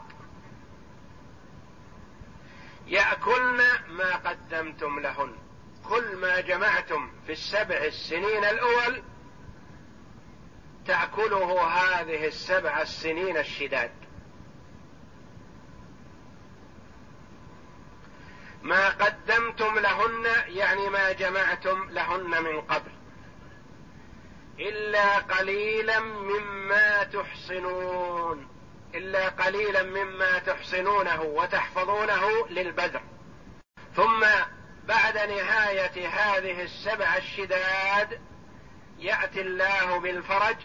يأكلن 2.87 3.61
ما 3.89 4.17
قدمتم 4.17 5.01
لهن. 5.01 5.35
كل 5.89 6.17
ما 6.17 6.41
جمعتم 6.41 7.11
في 7.27 7.33
السبع 7.33 7.77
السنين 7.77 8.45
الأول 8.45 9.03
تأكله 10.87 11.63
هذه 11.63 12.27
السبع 12.27 12.83
السنين 12.83 13.37
الشداد. 13.37 13.91
ما 18.63 18.89
قدمتم 18.89 19.79
لهن 19.79 20.25
يعني 20.47 20.89
ما 20.89 21.13
جمعتم 21.13 21.91
لهن 21.91 22.43
من 22.45 22.61
قبل. 22.61 22.91
إلا 24.59 25.19
قليلا 25.19 26.01
مما 26.01 27.05
تحصنون. 27.05 28.52
إلا 28.95 29.29
قليلا 29.29 29.83
مما 29.83 30.39
تحصنونه 30.39 31.23
وتحفظونه 31.23 32.49
للبذر. 32.49 33.03
ثم 33.97 34.27
بعد 34.85 35.19
نهاية 35.19 36.09
هذه 36.09 36.63
السبع 36.63 37.17
الشداد 37.17 38.21
يأتي 38.99 39.41
الله 39.41 39.99
بالفرج 39.99 40.57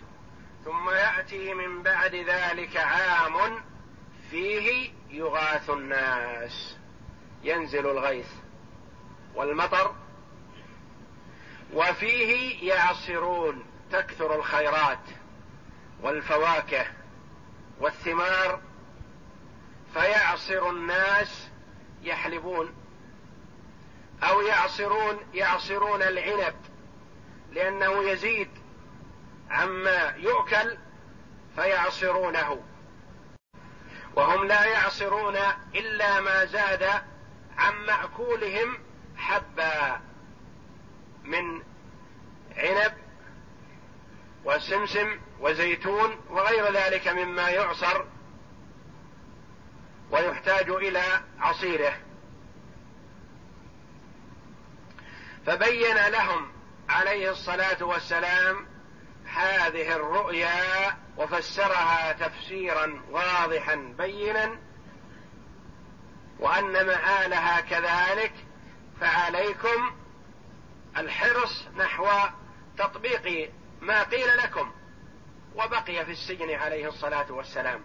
ثم 0.66 0.90
يأتي 0.90 1.54
من 1.54 1.84
بعد 1.84 2.16
ذلك 2.16 2.78
عام 2.78 3.64
فيه 4.32 4.92
يغاث 5.10 5.70
الناس 5.70 6.78
ينزل 7.44 7.88
الغيث 7.88 8.30
والمطر 9.36 9.96
وفيه 11.74 12.74
يعصرون 12.74 13.66
تكثر 13.92 14.36
الخيرات 14.36 15.06
والفواكه. 16.02 16.86
والثمار 17.80 18.62
فيعصر 19.94 20.70
الناس 20.70 21.50
يحلبون 22.02 22.74
أو 24.24 24.42
يعصرون 24.42 25.18
يعصرون 25.34 26.02
العنب 26.02 26.56
لأنه 27.52 28.04
يزيد 28.04 28.50
عما 29.50 30.14
يؤكل 30.18 30.78
فيعصرونه. 31.56 32.64
وهم 34.16 34.48
لا 34.48 34.66
يعصرون 34.66 35.38
إلا 35.76 36.20
ما 36.20 36.46
زاد 36.46 36.84
عن 37.58 37.74
مأكولهم 37.86 38.78
حبا 39.18 40.02
من 41.24 41.62
عنب 42.58 42.94
وسمسم 44.46 45.20
وزيتون 45.40 46.20
وغير 46.30 46.74
ذلك 46.74 47.08
مما 47.08 47.50
يعصر 47.50 48.04
ويحتاج 50.12 50.70
إلى 50.70 51.22
عصيره. 51.40 51.94
فبين 55.46 56.08
لهم 56.08 56.52
عليه 56.90 57.32
الصلاة 57.32 57.84
والسلام 57.84 58.68
هذه 59.26 59.96
الرؤيا 59.96 60.98
وفسرها 61.18 62.12
تفسيرا 62.12 63.02
واضحا 63.12 63.76
بينا 63.98 64.60
وأن 66.40 66.72
مآلها 66.72 67.62
كذلك 67.62 68.34
فعليكم 69.02 69.96
الحرص 70.98 71.68
نحو 71.78 72.08
تطبيق 72.78 73.52
ما 73.82 74.04
قيل 74.04 74.38
لكم. 74.38 74.72
وبقي 75.58 76.06
في 76.06 76.12
السجن 76.12 76.52
عليه 76.52 76.88
الصلاة 76.88 77.32
والسلام. 77.32 77.84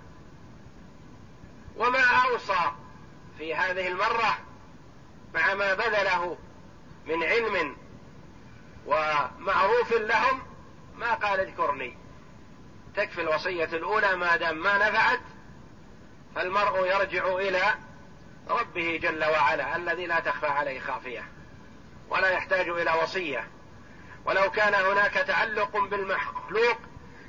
وما 1.77 2.05
أوصى 2.05 2.73
في 3.39 3.55
هذه 3.55 3.89
المرة 3.89 4.39
مع 5.35 5.55
ما 5.55 5.75
بذله 5.75 6.39
من 7.07 7.23
علم 7.23 7.77
ومعروف 8.87 9.93
لهم 9.93 10.43
ما 10.95 11.15
قال 11.15 11.41
اذكرني. 11.41 11.99
تكفي 12.97 13.21
الوصية 13.21 13.65
الأولى 13.65 14.17
ما 14.17 14.37
دام 14.37 14.63
ما 14.63 14.89
نفعت 14.89 15.21
فالمرء 16.35 16.87
يرجع 16.87 17.37
إلى 17.37 17.75
ربه 18.49 18.99
جل 19.03 19.25
وعلا 19.25 19.77
الذي 19.77 20.07
لا 20.07 20.21
تخفى 20.21 20.47
عليه 20.47 20.81
خافية 20.81 21.25
ولا 22.09 22.31
يحتاج 22.31 22.69
إلى 22.69 22.93
وصية. 23.03 23.49
ولو 24.25 24.51
كان 24.51 24.75
هناك 24.75 25.13
تعلق 25.13 25.77
بالمخلوق 25.77 26.79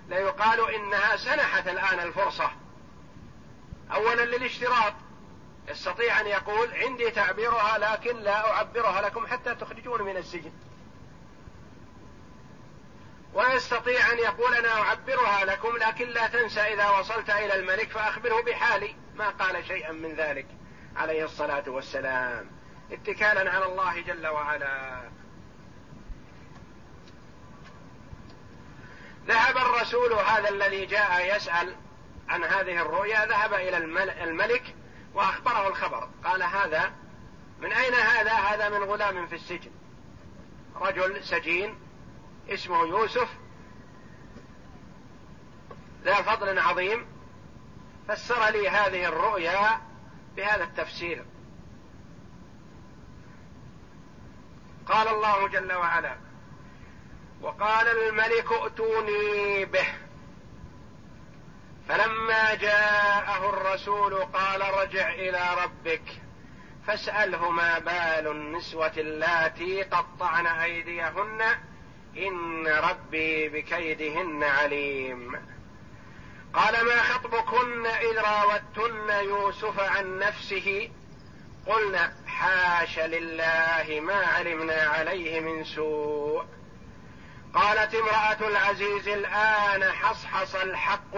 ليقال 0.07 0.75
إنها 0.75 1.15
سنحت 1.15 1.67
الآن 1.67 1.99
الفرصة. 1.99 2.51
اولا 3.93 4.25
للاشتراط. 4.25 4.93
يستطيع 5.67 6.21
أن 6.21 6.27
يقول 6.27 6.73
عندي 6.73 7.11
تعبيرها 7.11 7.77
لكن 7.77 8.17
لا 8.17 8.51
أعبرها 8.51 9.01
لكم 9.01 9.27
حتى 9.27 9.55
تخرجون 9.55 10.01
من 10.01 10.17
السجن. 10.17 10.51
ويستطيع 13.33 14.11
أن 14.11 14.19
يقول 14.19 14.55
أنا 14.55 14.81
أعبرها 14.81 15.45
لكم 15.45 15.77
لكن 15.77 16.09
لا 16.09 16.27
تنسى 16.27 16.59
إذا 16.59 16.89
وصلت 16.89 17.29
إلى 17.29 17.55
الملك 17.55 17.91
فأخبره 17.91 18.41
بحالي. 18.41 18.95
ما 19.15 19.29
قال 19.29 19.65
شيئا 19.67 19.91
من 19.91 20.15
ذلك. 20.15 20.47
عليه 20.95 21.25
الصلاة 21.25 21.63
والسلام. 21.67 22.51
اتكالا 22.91 23.51
على 23.51 23.65
الله 23.65 24.01
جل 24.01 24.27
وعلا. 24.27 25.01
ذهب 29.27 29.57
الرسول 29.57 30.13
هذا 30.13 30.49
الذي 30.49 30.85
جاء 30.85 31.35
يسأل 31.35 31.75
عن 32.29 32.43
هذه 32.43 32.81
الرؤيا 32.81 33.25
ذهب 33.25 33.53
إلى 33.53 33.77
الملك 34.23 34.75
وأخبره 35.13 35.67
الخبر. 35.67 36.09
قال 36.23 36.43
هذا 36.43 36.93
من 37.59 37.73
أين 37.73 37.93
هذا؟ 37.93 38.31
هذا 38.31 38.69
من 38.69 38.83
غلام 38.83 39.27
في 39.27 39.35
السجن. 39.35 39.71
رجل 40.75 41.23
سجين 41.23 41.79
اسمه 42.49 42.85
يوسف 42.85 43.29
ذا 46.03 46.21
فضل 46.21 46.59
عظيم 46.59 47.05
فسر 48.07 48.49
لي 48.49 48.69
هذه 48.69 49.05
الرؤيا 49.05 49.81
بهذا 50.35 50.63
التفسير. 50.63 51.25
قال 54.87 55.07
الله 55.07 55.47
جل 55.47 55.73
وعلا 55.73 56.22
وقال 57.43 57.87
الملك 57.87 58.51
ائتوني 58.51 59.65
به. 59.65 59.87
فلما 61.89 62.53
جاءه 62.55 63.49
الرسول 63.49 64.15
قال 64.15 64.61
ارجع 64.61 65.13
إلى 65.13 65.49
ربك 65.63 66.01
فاسأله 66.87 67.49
ما 67.49 67.79
بال 67.79 68.27
النسوة 68.27 68.91
اللاتي 68.97 69.83
قطعن 69.83 70.47
أيديهن 70.47 71.41
إن 72.17 72.67
ربي 72.67 73.49
بكيدهن 73.49 74.43
عليم. 74.43 75.35
قال 76.53 76.85
ما 76.85 77.01
خطبكن 77.01 77.85
إذ 77.85 78.17
راوتن 78.17 79.09
يوسف 79.09 79.79
عن 79.79 80.19
نفسه؟ 80.19 80.89
قلنا 81.67 82.13
حاش 82.27 82.99
لله 82.99 83.99
ما 83.99 84.25
علمنا 84.25 84.81
عليه 84.81 85.39
من 85.39 85.63
سوء. 85.63 86.45
قالت 87.53 87.95
امرأة 87.95 88.47
العزيز 88.47 89.07
الآن 89.07 89.83
حصحص 89.83 90.55
الحق. 90.55 91.15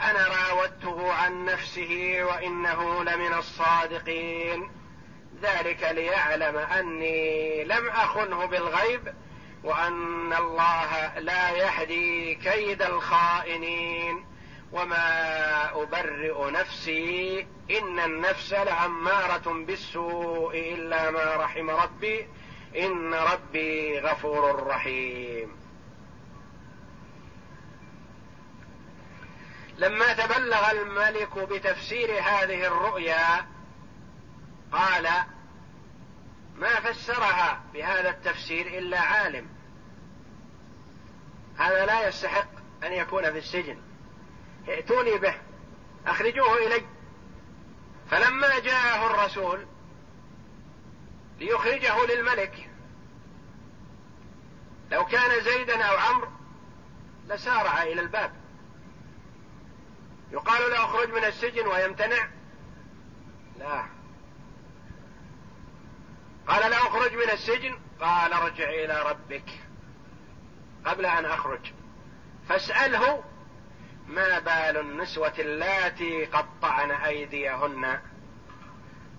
أنا 0.00 0.28
راودته 0.28 1.12
عن 1.12 1.44
نفسه 1.44 2.18
وإنه 2.22 3.04
لمن 3.04 3.34
الصادقين. 3.34 4.70
ذلك 5.42 5.82
ليعلم 5.82 6.56
أني 6.56 7.64
لم 7.64 7.88
أخنه 7.88 8.46
بالغيب 8.46 9.14
وأن 9.64 10.32
الله 10.32 11.18
لا 11.18 11.50
يهدي 11.50 12.34
كيد 12.34 12.82
الخائنين. 12.82 14.26
وما 14.72 15.82
أبرئ 15.82 16.50
نفسي 16.50 17.46
إن 17.70 18.00
النفس 18.00 18.52
لاماره 18.52 19.64
بالسوء 19.66 20.58
إلا 20.74 21.10
ما 21.10 21.36
رحم 21.36 21.70
ربي. 21.70 22.28
إن 22.76 23.14
ربي 23.14 24.00
غفور 24.00 24.66
رحيم. 24.66 25.56
لما 29.78 30.12
تبلغ 30.12 30.70
الملك 30.70 31.38
بتفسير 31.38 32.10
هذه 32.10 32.66
الرؤيا 32.66 33.46
قال 34.72 35.08
ما 36.56 36.80
فسرها 36.80 37.62
بهذا 37.74 38.10
التفسير 38.10 38.66
إلا 38.78 39.00
عالم. 39.00 39.48
هذا 41.58 41.86
لا 41.86 42.08
يستحق 42.08 42.48
أن 42.82 42.92
يكون 42.92 43.32
في 43.32 43.38
السجن. 43.38 43.78
ائتوني 44.68 45.18
به 45.18 45.34
أخرجوه 46.06 46.56
إلي. 46.66 46.82
فلما 48.10 48.58
جاءه 48.58 49.06
الرسول 49.06 49.66
ليخرجه 51.42 52.06
للملك. 52.06 52.70
لو 54.90 55.04
كان 55.04 55.44
زيدا 55.44 55.82
أو 55.82 55.96
عمرو 55.96 56.28
لسارع 57.28 57.82
إلى 57.82 58.00
الباب. 58.00 58.32
يقال 60.32 60.70
له 60.70 60.84
اخرج 60.84 61.08
من 61.08 61.24
السجن 61.24 61.66
ويمتنع. 61.66 62.28
لا. 63.58 63.84
قال 66.46 66.70
لا 66.70 66.76
اخرج 66.76 67.14
من 67.14 67.30
السجن. 67.32 67.78
قال 68.00 68.32
ارجع 68.32 68.70
إلى 68.70 69.02
ربك 69.02 69.50
قبل 70.84 71.06
أن 71.06 71.24
أخرج. 71.24 71.72
فاسأله 72.48 73.24
ما 74.06 74.38
بال 74.38 74.80
النسوة 74.80 75.34
اللاتي 75.38 76.24
قطعن 76.24 76.90
أيديهن. 76.90 78.00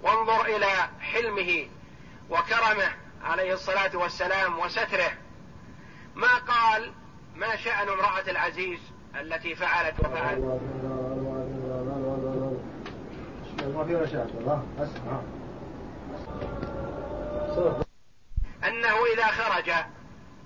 وانظر 0.01 0.45
إلى 0.45 0.89
حلمه 0.99 1.69
وكرمه 2.29 2.95
عليه 3.23 3.53
الصلاة 3.53 3.97
والسلام 3.97 4.59
وستره. 4.59 5.11
ما 6.15 6.37
قال 6.37 6.93
ما 7.35 7.55
شأن 7.55 7.89
امرأة 7.89 8.29
العزيز 8.31 8.79
التي 9.15 9.55
فعلت 9.55 9.99
وفعلت؟ 9.99 10.61
أنه 18.67 19.05
إذا 19.13 19.27
خرج 19.27 19.71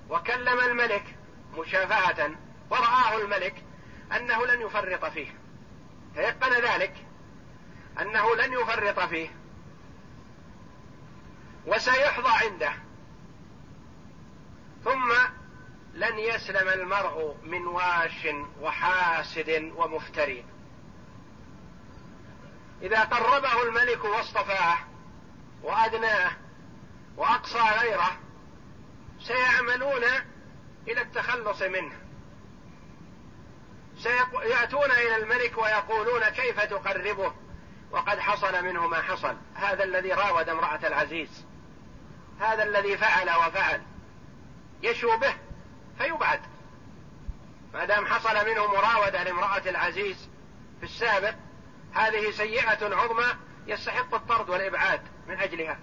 وكلم 0.10 0.60
الملك 0.60 1.04
مشافهة 1.58 2.32
ورآه 2.70 3.18
الملك 3.22 3.63
أنه 4.16 4.46
لن 4.46 4.62
يفرط 4.62 5.06
فيه. 5.06 5.28
تيقن 6.16 6.52
ذلك؟ 6.52 6.94
أنه 8.02 8.36
لن 8.36 8.54
يفرط 8.54 9.00
فيه. 9.00 9.30
وسيحظى 11.67 12.45
عنده. 12.45 12.73
ثم 14.84 15.13
لن 15.93 16.19
يسلم 16.19 16.67
المرء 16.67 17.38
من 17.43 17.67
واش 17.67 18.27
وحاسد 18.62 19.71
ومفتري. 19.75 20.45
إذا 22.82 23.03
قربه 23.03 23.63
الملك 23.63 24.03
واصطفاه 24.03 24.77
وأدناه 25.63 26.32
وأقصى 27.17 27.60
غيره 27.60 28.17
سيعملون 29.19 30.03
إلى 30.88 31.01
التخلص 31.01 31.62
منه. 31.62 31.95
سيأتون 33.97 34.91
إلى 34.91 35.15
الملك 35.15 35.58
ويقولون 35.58 36.30
كيف 36.30 36.60
تقربه؟ 36.60 37.34
وقد 37.91 38.19
حصل 38.19 38.65
منه 38.65 38.88
ما 38.88 39.01
حصل. 39.01 39.38
هذا 39.56 39.84
الذي 39.84 40.13
راود 40.13 40.49
امرأة 40.49 40.88
العزيز. 40.88 41.45
هذا 42.39 42.63
الذي 42.63 42.97
فعل 42.97 43.30
وفعل. 43.30 43.82
يشو 44.84 45.17
به 45.17 45.34
فيبعد. 45.97 46.41
ما 47.73 47.86
دام 47.86 48.06
حصل 48.06 48.45
منه 48.45 48.67
مراودة 48.67 49.23
لامرأة 49.23 49.62
العزيز 49.69 50.30
في 50.80 50.84
السابق 50.84 51.34
هذه 51.93 52.32
سيئة 52.32 52.95
عظمى 52.95 53.34
يستحق 53.67 54.15
الطرد 54.15 54.50
والإبعاد 54.50 55.02
من 55.28 55.39
أجلها. 55.39 55.80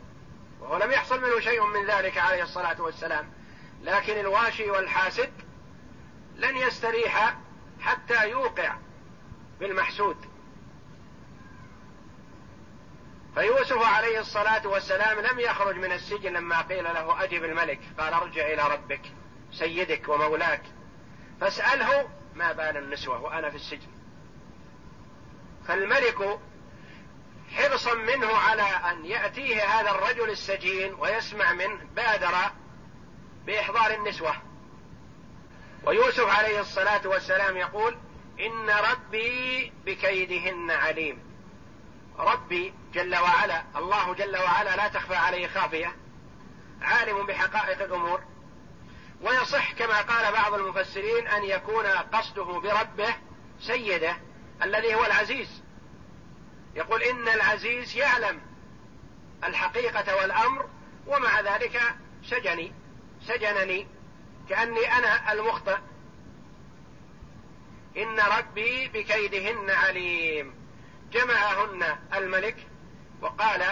وهو 0.60 0.76
لم 0.76 0.90
يحصل 0.90 1.20
منه 1.20 1.40
شيء 1.40 1.66
من 1.66 1.86
ذلك 1.86 2.18
عليه 2.18 2.42
الصلاة 2.42 2.80
والسلام. 2.82 3.32
لكن 3.82 4.20
الواشي 4.20 4.70
والحاسد 4.70 5.32
لن 6.36 6.56
يستريح 6.56 7.36
حتى 7.80 8.30
يوقع 8.30 8.74
بالمحسود. 9.60 10.33
فيوسف 13.34 13.82
عليه 13.82 14.20
الصلاة 14.20 14.66
والسلام 14.66 15.20
لم 15.20 15.40
يخرج 15.40 15.76
من 15.76 15.92
السجن 15.92 16.32
لما 16.32 16.62
قيل 16.62 16.84
له 16.84 17.24
أجب 17.24 17.44
الملك. 17.44 17.80
قال 17.98 18.14
ارجع 18.14 18.46
إلى 18.46 18.62
ربك 18.74 19.00
سيدك 19.52 20.08
ومولاك. 20.08 20.62
فاسأله 21.40 22.08
ما 22.34 22.52
بال 22.52 22.76
النسوة 22.76 23.22
وأنا 23.22 23.50
في 23.50 23.56
السجن. 23.56 23.88
فالملك 25.68 26.38
حرصا 27.56 27.94
منه 27.94 28.36
على 28.36 28.62
أن 28.62 29.04
يأتيه 29.04 29.64
هذا 29.64 29.90
الرجل 29.90 30.30
السجين 30.30 30.94
ويسمع 30.94 31.52
منه 31.52 31.80
بادر 31.96 32.34
بإحضار 33.46 33.94
النسوة. 33.94 34.34
ويوسف 35.86 36.28
عليه 36.38 36.60
الصلاة 36.60 37.08
والسلام 37.08 37.56
يقول 37.56 37.96
إن 38.40 38.70
ربي 38.70 39.72
بكيدهن 39.86 40.70
عليم. 40.70 41.18
ربي 42.18 42.74
جل 42.94 43.16
وعلا 43.16 43.62
الله 43.76 44.14
جل 44.14 44.37
وعلا 44.37 44.76
لا 44.76 44.88
تخفى 44.88 45.14
عليه 45.14 45.48
خافية 45.48 45.96
عالم 46.83 47.26
بحقائق 47.26 47.83
الأمور 47.83 48.22
ويصح 49.20 49.72
كما 49.72 50.00
قال 50.02 50.33
بعض 50.33 50.54
المفسرين 50.54 51.28
أن 51.28 51.44
يكون 51.44 51.87
قصده 51.87 52.44
بربه 52.44 53.14
سيده 53.61 54.16
الذي 54.62 54.94
هو 54.94 55.04
العزيز. 55.04 55.62
يقول 56.74 57.02
إن 57.02 57.28
العزيز 57.28 57.96
يعلم 57.96 58.40
الحقيقة 59.44 60.16
والأمر 60.16 60.68
ومع 61.07 61.40
ذلك 61.40 61.80
سجني 62.24 62.72
سجنني 63.26 63.87
كأني 64.48 64.98
أنا 64.98 65.33
المخطئ. 65.33 65.76
إن 67.96 68.20
ربي 68.20 68.88
بكيدهن 68.88 69.70
عليم 69.70 70.54
جمعهن 71.12 71.98
الملك 72.14 72.57
وقال 73.24 73.62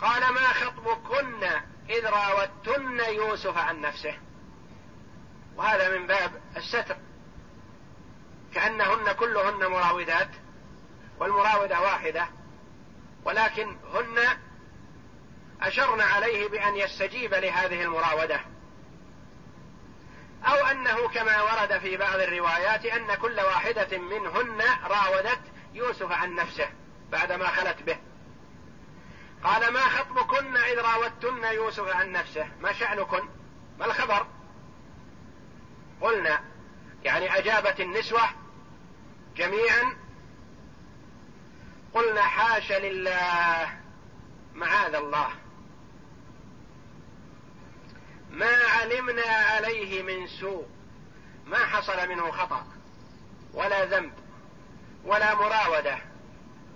قال 0.00 0.34
ما 0.34 0.52
خطبكن 0.52 1.44
إذ 1.90 2.06
راوتن 2.06 3.00
يوسف 3.00 3.56
عن 3.58 3.80
نفسه. 3.80 4.18
وهذا 5.56 5.98
من 5.98 6.06
باب 6.06 6.42
الستر. 6.56 6.96
كأنهن 8.54 9.12
كلهن 9.12 9.66
مراودات 9.66 10.28
والمراودة 11.18 11.80
واحدة 11.80 12.28
ولكن 13.24 13.76
هن 13.94 14.38
أشرن 15.62 16.00
عليه 16.00 16.48
بأن 16.48 16.76
يستجيب 16.76 17.34
لهذه 17.34 17.82
المراودة. 17.82 18.40
أو 20.44 20.66
أنه 20.66 21.08
كما 21.08 21.42
ورد 21.42 21.78
في 21.78 21.96
بعض 21.96 22.20
الروايات 22.20 22.84
أن 22.84 23.14
كل 23.14 23.40
واحدة 23.40 23.98
منهن 23.98 24.62
راودت 24.84 25.40
يوسف 25.74 26.12
عن 26.12 26.34
نفسه 26.34 26.68
بعدما 27.10 27.46
خلت 27.46 27.82
به. 27.82 28.07
قال 29.44 29.72
ما 29.72 29.80
خطبكن 29.80 30.56
إذ 30.56 30.78
راودتن 30.78 31.44
يوسف 31.44 31.88
عن 31.88 32.12
نفسه؟ 32.12 32.48
ما 32.60 32.72
شأنكن؟ 32.72 33.28
ما 33.78 33.86
الخبر؟ 33.86 34.26
قلنا 36.00 36.40
يعني 37.04 37.38
أجابت 37.38 37.80
النسوة 37.80 38.30
جميعا 39.36 39.96
قلنا 41.94 42.22
حاش 42.22 42.72
لله 42.72 43.78
معاذ 44.54 44.94
الله. 44.94 45.28
ما 48.30 48.56
علمنا 48.80 49.22
عليه 49.22 50.02
من 50.02 50.26
سوء 50.26 50.66
ما 51.46 51.58
حصل 51.58 52.08
منه 52.08 52.30
خطأ 52.30 52.66
ولا 53.54 53.84
ذنب 53.84 54.12
ولا 55.04 55.34
مراودة 55.34 55.98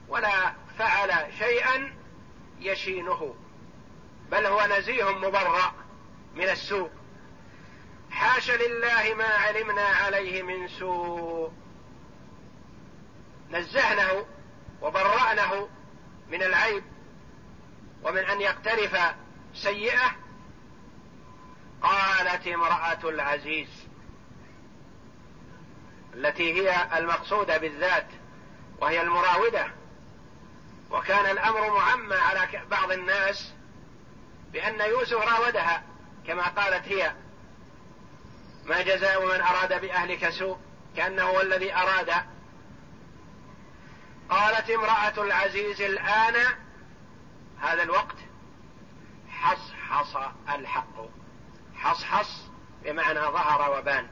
ولا 0.08 0.52
فعل 0.78 1.32
شيئا 1.38 2.01
يشينه 2.60 3.34
بل 4.30 4.46
هو 4.46 4.66
نزيه 4.66 5.10
مبرأ 5.18 5.72
من 6.34 6.48
السوء. 6.48 6.90
حاش 8.10 8.50
لله 8.50 9.14
ما 9.14 9.24
علمنا 9.24 9.86
عليه 9.86 10.42
من 10.42 10.68
سوء. 10.68 11.52
نزهنه 13.50 14.26
وبرأنه 14.82 15.68
من 16.30 16.42
العيب 16.42 16.84
ومن 18.02 18.18
أن 18.18 18.40
يقترف 18.40 19.14
سيئة. 19.54 20.16
قالت 21.82 22.46
امرأة 22.46 23.08
العزيز 23.08 23.68
التي 26.14 26.52
هي 26.54 26.98
المقصودة 26.98 27.58
بالذات 27.58 28.06
وهي 28.80 29.02
المراودة 29.02 29.72
وكان 30.92 31.30
الأمر 31.30 31.70
معمى 31.70 32.14
على 32.14 32.66
بعض 32.70 32.92
الناس 32.92 33.52
بأن 34.52 34.80
يوسف 34.80 35.16
راودها 35.16 35.82
كما 36.26 36.48
قالت 36.48 36.88
هي. 36.88 37.12
ما 38.64 38.82
جزاء 38.82 39.26
من 39.26 39.40
أراد 39.40 39.80
بأهلك 39.80 40.30
سوء 40.30 40.58
كأنه 40.96 41.22
هو 41.22 41.40
الذي 41.40 41.74
أراد. 41.74 42.10
قالت 44.30 44.70
امرأة 44.70 45.24
العزيز 45.24 45.80
الآن 45.80 46.34
هذا 47.60 47.82
الوقت 47.82 48.16
حصحص 49.30 50.16
الحق. 50.48 51.08
حصحص 51.74 52.42
بمعنى 52.84 53.20
ظهر 53.20 53.78
وبان. 53.78 54.08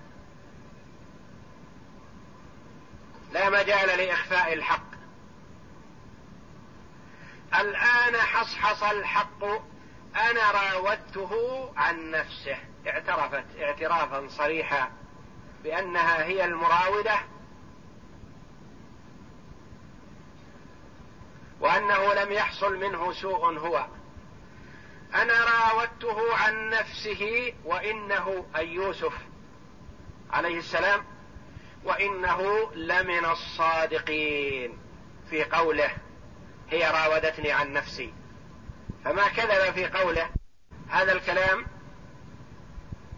لا 3.33 3.51
مجال 3.51 3.99
لإخفاء 3.99 4.53
الحق. 4.53 4.90
الآن 7.55 8.17
حصحص 8.17 8.83
الحق 8.83 9.45
أنا 10.17 10.51
راودته 10.51 11.33
عن 11.77 12.11
نفسه. 12.11 12.57
اعترفت 12.87 13.45
اعترافا 13.61 14.29
صريحا 14.29 14.91
بأنها 15.65 16.25
هي 16.25 16.45
المراودة 16.45 17.19
وأنه 21.61 22.15
لم 22.15 22.33
يحصل 22.33 22.77
منه 22.77 23.13
سوء 23.13 23.59
هو. 23.59 23.87
أنا 25.15 25.35
راودته 25.45 26.37
عن 26.37 26.71
نفسه 26.71 27.53
وإنه 27.65 28.47
أي 28.57 28.69
يوسف 28.69 29.13
عليه 30.33 30.59
السلام 30.59 31.05
وإنه 31.85 32.71
لمن 32.75 33.25
الصادقين 33.25 34.79
في 35.31 35.45
قوله 35.45 35.91
هي 36.71 36.91
راودتني 36.91 37.53
عن 37.53 37.73
نفسي. 37.73 38.13
فما 39.05 39.29
كذب 39.29 39.73
في 39.75 39.87
قوله 39.87 40.31
هذا 40.89 41.13
الكلام. 41.13 41.67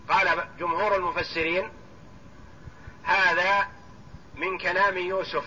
قال 0.08 0.48
جمهور 0.58 0.96
المفسرين 0.96 1.70
هذا 3.02 3.68
من 4.36 4.58
كلام 4.58 4.98
يوسف 4.98 5.44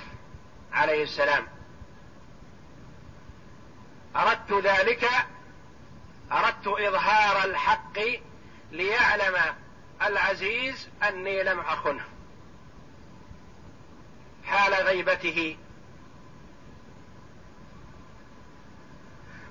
عليه 0.74 1.04
السلام. 1.04 1.48
أردت 4.16 4.54
ذلك 4.54 5.10
أردت 6.32 6.68
إظهار 6.68 7.44
الحق 7.44 8.00
ليعلم 8.72 9.36
العزيز 10.02 10.90
أني 11.04 11.44
لم 11.44 11.60
أخنه. 11.60 12.06
حال 14.46 14.74
غيبته 14.74 15.58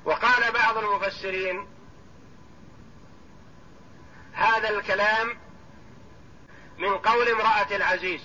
وقال 0.05 0.53
بعض 0.53 0.77
المفسرين 0.79 1.67
هذا 4.33 4.71
الكلام 4.71 5.39
من 6.79 6.99
قول 6.99 7.29
امرأة 7.29 7.77
العزيز. 7.77 8.23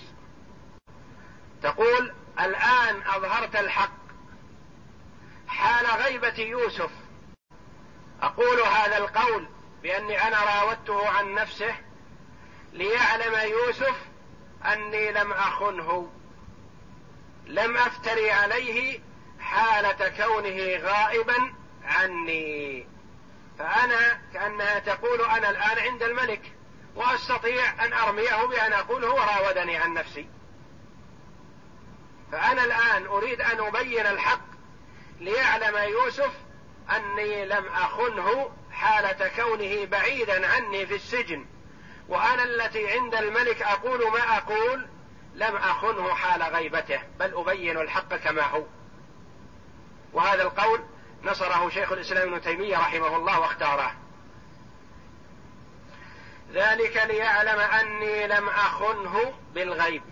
تقول 1.62 2.14
الآن 2.40 3.02
أظهرت 3.06 3.56
الحق 3.56 3.92
حال 5.48 5.86
غيبة 5.86 6.38
يوسف. 6.38 6.90
أقول 8.22 8.60
هذا 8.60 8.98
القول 8.98 9.48
بأني 9.82 10.22
أنا 10.28 10.44
راودته 10.44 11.08
عن 11.08 11.34
نفسه 11.34 11.74
ليعلم 12.72 13.50
يوسف 13.50 13.96
أني 14.64 15.12
لم 15.12 15.32
أخنه 15.32 16.12
لم 17.46 17.76
أفتري 17.76 18.30
عليه 18.30 19.00
حالة 19.40 20.08
كونه 20.08 20.76
غائبا 20.76 21.59
عني. 21.84 22.86
فأنا 23.58 24.20
كأنها 24.34 24.78
تقول 24.78 25.20
أنا 25.20 25.50
الآن 25.50 25.78
عند 25.78 26.02
الملك 26.02 26.52
وأستطيع 26.96 27.84
أن 27.84 27.92
أرميه 27.92 28.46
بأن 28.46 28.72
أقول 28.72 29.04
هو 29.04 29.18
راودني 29.18 29.76
عن 29.76 29.94
نفسي. 29.94 30.26
فأنا 32.32 32.64
الآن 32.64 33.06
أريد 33.06 33.40
أن 33.40 33.60
أبين 33.60 34.06
الحق 34.06 34.40
ليعلم 35.20 35.76
يوسف 35.76 36.32
أني 36.96 37.44
لم 37.44 37.64
أخنه 37.66 38.50
حاله 38.72 39.30
كونه 39.36 39.84
بعيدا 39.84 40.46
عني 40.46 40.86
في 40.86 40.94
السجن 40.94 41.46
وأنا 42.08 42.42
التي 42.42 42.90
عند 42.90 43.14
الملك 43.14 43.62
أقول 43.62 44.10
ما 44.12 44.36
أقول 44.36 44.86
لم 45.34 45.56
أخنه 45.56 46.14
حال 46.14 46.42
غيبته 46.42 47.00
بل 47.18 47.34
أبين 47.34 47.78
الحق 47.78 48.14
كما 48.14 48.42
هو. 48.42 48.64
وهذا 50.12 50.42
القول 50.42 50.80
نصره 51.24 51.70
شيخ 51.70 51.92
الإسلام 51.92 52.28
ابن 52.28 52.42
تيمية 52.42 52.76
رحمه 52.78 53.16
الله 53.16 53.40
واختاره. 53.40 53.94
ذلك 56.52 56.96
ليعلم 56.96 57.60
أني 57.60 58.26
لم 58.26 58.48
أخنه 58.48 59.32
بالغيب. 59.54 60.02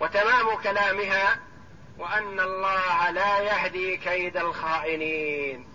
وتمام 0.00 0.54
كلامها 0.62 1.38
وأن 1.98 2.40
الله 2.40 3.10
لا 3.10 3.38
يهدي 3.38 3.96
كيد 3.96 4.36
الخائنين. 4.36 5.68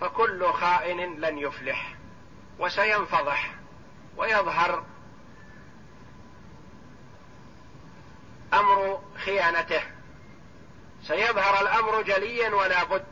فكل 0.00 0.52
خائن 0.52 1.20
لن 1.20 1.38
يفلح 1.38 1.94
وسينفضح 2.58 3.54
ويظهر 4.16 4.84
أمر 8.54 9.02
خيانته. 9.24 9.95
سيظهر 11.06 11.60
الأمر 11.60 12.02
جليا 12.02 12.54
ولا 12.54 12.84
بد. 12.84 13.06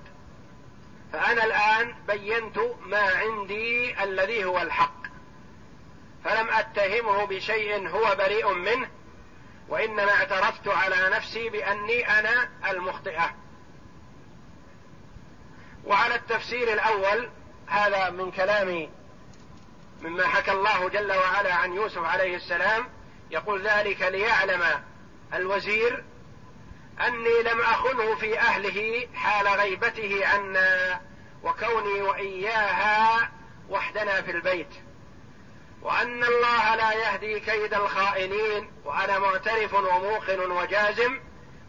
فأنا 1.13 1.45
الآن 1.45 1.95
بينت 2.07 2.59
ما 2.87 3.03
عندي 3.03 4.03
الذي 4.03 4.45
هو 4.45 4.63
الحق. 4.63 5.05
فلم 6.25 6.51
أتهمه 6.51 7.25
بشيء 7.25 7.89
هو 7.89 8.15
بريء 8.19 8.53
منه 8.53 8.89
وإنما 9.69 10.13
اعترفت 10.13 10.69
على 10.69 11.17
نفسي 11.17 11.49
بأني 11.49 12.19
أنا 12.19 12.49
المخطئة. 12.71 13.35
وعلى 15.85 16.15
التفسير 16.15 16.73
الأول 16.73 17.31
هذا 17.67 18.11
من 18.11 18.31
كلام 18.31 18.89
مما 20.03 20.27
حكى 20.27 20.53
الله 20.53 20.89
جل 20.89 21.13
وعلا 21.13 21.55
عن 21.55 21.73
يوسف 21.73 22.05
عليه 22.05 22.37
السلام 22.37 22.89
يقول 23.31 23.63
ذلك 23.69 24.03
ليعلم 24.03 24.63
الوزير 25.35 26.05
أني 27.01 27.43
لم 27.43 27.61
أخنه 27.61 28.15
في 28.15 28.39
أهله 28.39 29.09
حال 29.15 29.49
غيبته 29.49 30.27
عنا 30.27 31.01
وكوني 31.43 32.03
وإياها 32.03 33.31
وحدنا 33.69 34.23
في 34.23 34.31
البيت. 34.31 34.75
وأن 35.83 36.25
الله 36.25 36.75
لا 36.77 36.93
يهدي 36.93 37.41
كيد 37.41 37.75
الخائنين 37.75 38.71
وأنا 38.85 39.19
معترف 39.19 39.75
وموقن 39.75 40.51
وجازم 40.51 41.21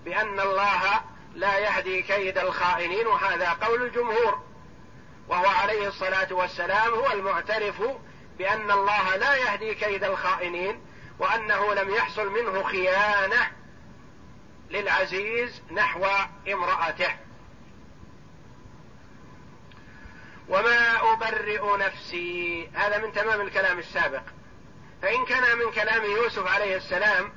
بأن 0.05 0.39
الله 0.39 1.01
لا 1.35 1.57
يهدي 1.57 2.01
كيد 2.01 2.37
الخائنين 2.37 3.07
وهذا 3.07 3.49
قول 3.49 3.81
الجمهور. 3.81 4.39
وهو 5.27 5.47
عليه 5.47 5.87
الصلاة 5.87 6.33
والسلام 6.33 6.93
هو 6.93 7.11
المعترف 7.11 7.81
بأن 8.37 8.71
الله 8.71 9.15
لا 9.15 9.35
يهدي 9.35 9.75
كيد 9.75 10.03
الخائنين 10.03 10.81
وأنه 11.19 11.73
لم 11.73 11.89
يحصل 11.89 12.29
منه 12.31 12.63
خيانة 12.63 13.51
للعزيز 14.69 15.61
نحو 15.71 16.07
امرأته. 16.47 17.15
وما 20.49 21.13
أبرئ 21.13 21.77
نفسي. 21.77 22.67
هذا 22.73 22.97
من 22.97 23.13
تمام 23.13 23.41
الكلام 23.41 23.79
السابق. 23.79 24.23
فإن 25.01 25.25
كان 25.25 25.57
من 25.57 25.71
كلام 25.71 26.03
يوسف 26.03 26.47
عليه 26.47 26.77
السلام 26.77 27.31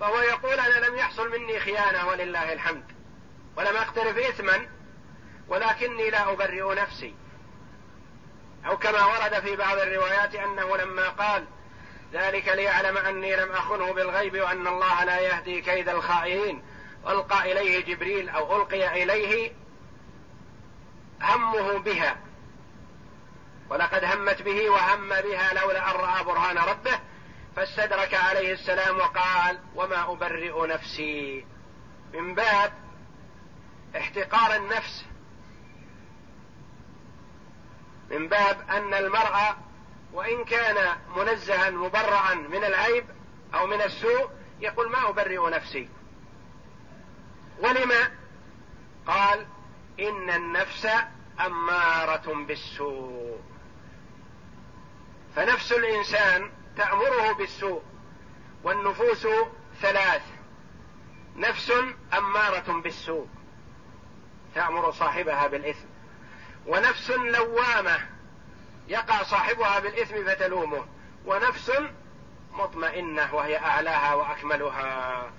فهو 0.00 0.18
يقول 0.18 0.60
أنا 0.60 0.86
لم 0.86 0.96
يحصل 0.96 1.30
مني 1.30 1.60
خيانة 1.60 2.08
ولله 2.08 2.52
الحمد 2.52 2.84
ولم 3.56 3.76
اقترف 3.76 4.18
اثما 4.18 4.68
ولكني 5.48 6.10
لا 6.10 6.32
أبرئ 6.32 6.74
نفسي. 6.74 7.14
أو 8.66 8.78
كما 8.78 9.04
ورد 9.04 9.40
في 9.40 9.56
بعض 9.56 9.78
الروايات 9.78 10.34
أنه 10.34 10.76
لما 10.76 11.08
قال 11.08 11.46
ذلك 12.16 12.48
ليعلم 12.48 12.96
أني 12.96 13.36
لم 13.36 13.52
أخنه 13.52 13.92
بالغيب 13.92 14.40
وأن 14.40 14.66
الله 14.66 15.04
لا 15.04 15.20
يهدي 15.20 15.60
كيد 15.60 15.88
الخائنين. 15.88 16.62
ألقى 17.08 17.52
إليه 17.52 17.84
جبريل 17.84 18.28
أو 18.28 18.62
ألقي 18.62 19.02
إليه 19.02 19.52
همه 21.22 21.78
بها. 21.78 22.16
ولقد 23.70 24.04
همت 24.04 24.42
به 24.42 24.70
وهم 24.70 25.08
بها 25.08 25.54
لولا 25.54 25.90
أن 25.90 25.96
رأى 25.96 26.24
برهان 26.24 26.58
ربه. 26.58 27.00
فاستدرك 27.56 28.14
عليه 28.14 28.52
السلام 28.52 28.96
وقال 28.96 29.58
وما 29.74 30.12
أبرئ 30.12 30.66
نفسي. 30.66 31.46
من 32.14 32.34
باب 32.34 32.72
احتقار 33.96 34.56
النفس. 34.56 35.04
من 38.10 38.28
باب 38.28 38.70
أن 38.70 38.94
المرأة 38.94 39.56
وإن 40.16 40.44
كان 40.44 40.96
منزها 41.16 41.70
مبرعا 41.70 42.34
من 42.34 42.64
العيب 42.64 43.04
أو 43.54 43.66
من 43.66 43.82
السوء 43.82 44.30
يقول 44.60 44.90
ما 44.90 45.08
أبرئ 45.08 45.50
نفسي. 45.50 45.88
ولما؟ 47.58 48.10
قال 49.06 49.46
إن 50.00 50.30
النفس 50.30 50.88
أمارة 51.40 52.44
بالسوء. 52.46 53.40
فنفس 55.36 55.72
الإنسان 55.72 56.50
تأمره 56.76 57.32
بالسوء 57.32 57.82
والنفوس 58.62 59.26
ثلاث. 59.80 60.22
نفس 61.36 61.72
أمارة 62.18 62.80
بالسوء. 62.80 63.28
تأمر 64.54 64.90
صاحبها 64.90 65.46
بالإثم. 65.46 65.86
ونفس 66.66 67.10
لوامة 67.10 68.15
يقع 68.88 69.22
صاحبها 69.22 69.78
بالإثم 69.78 70.24
فتلومه 70.24 70.86
ونفس 71.26 71.72
مطمئنة 72.52 73.34
وهي 73.34 73.58
أعلاها 73.58 74.14
وأكملها. 74.14 75.30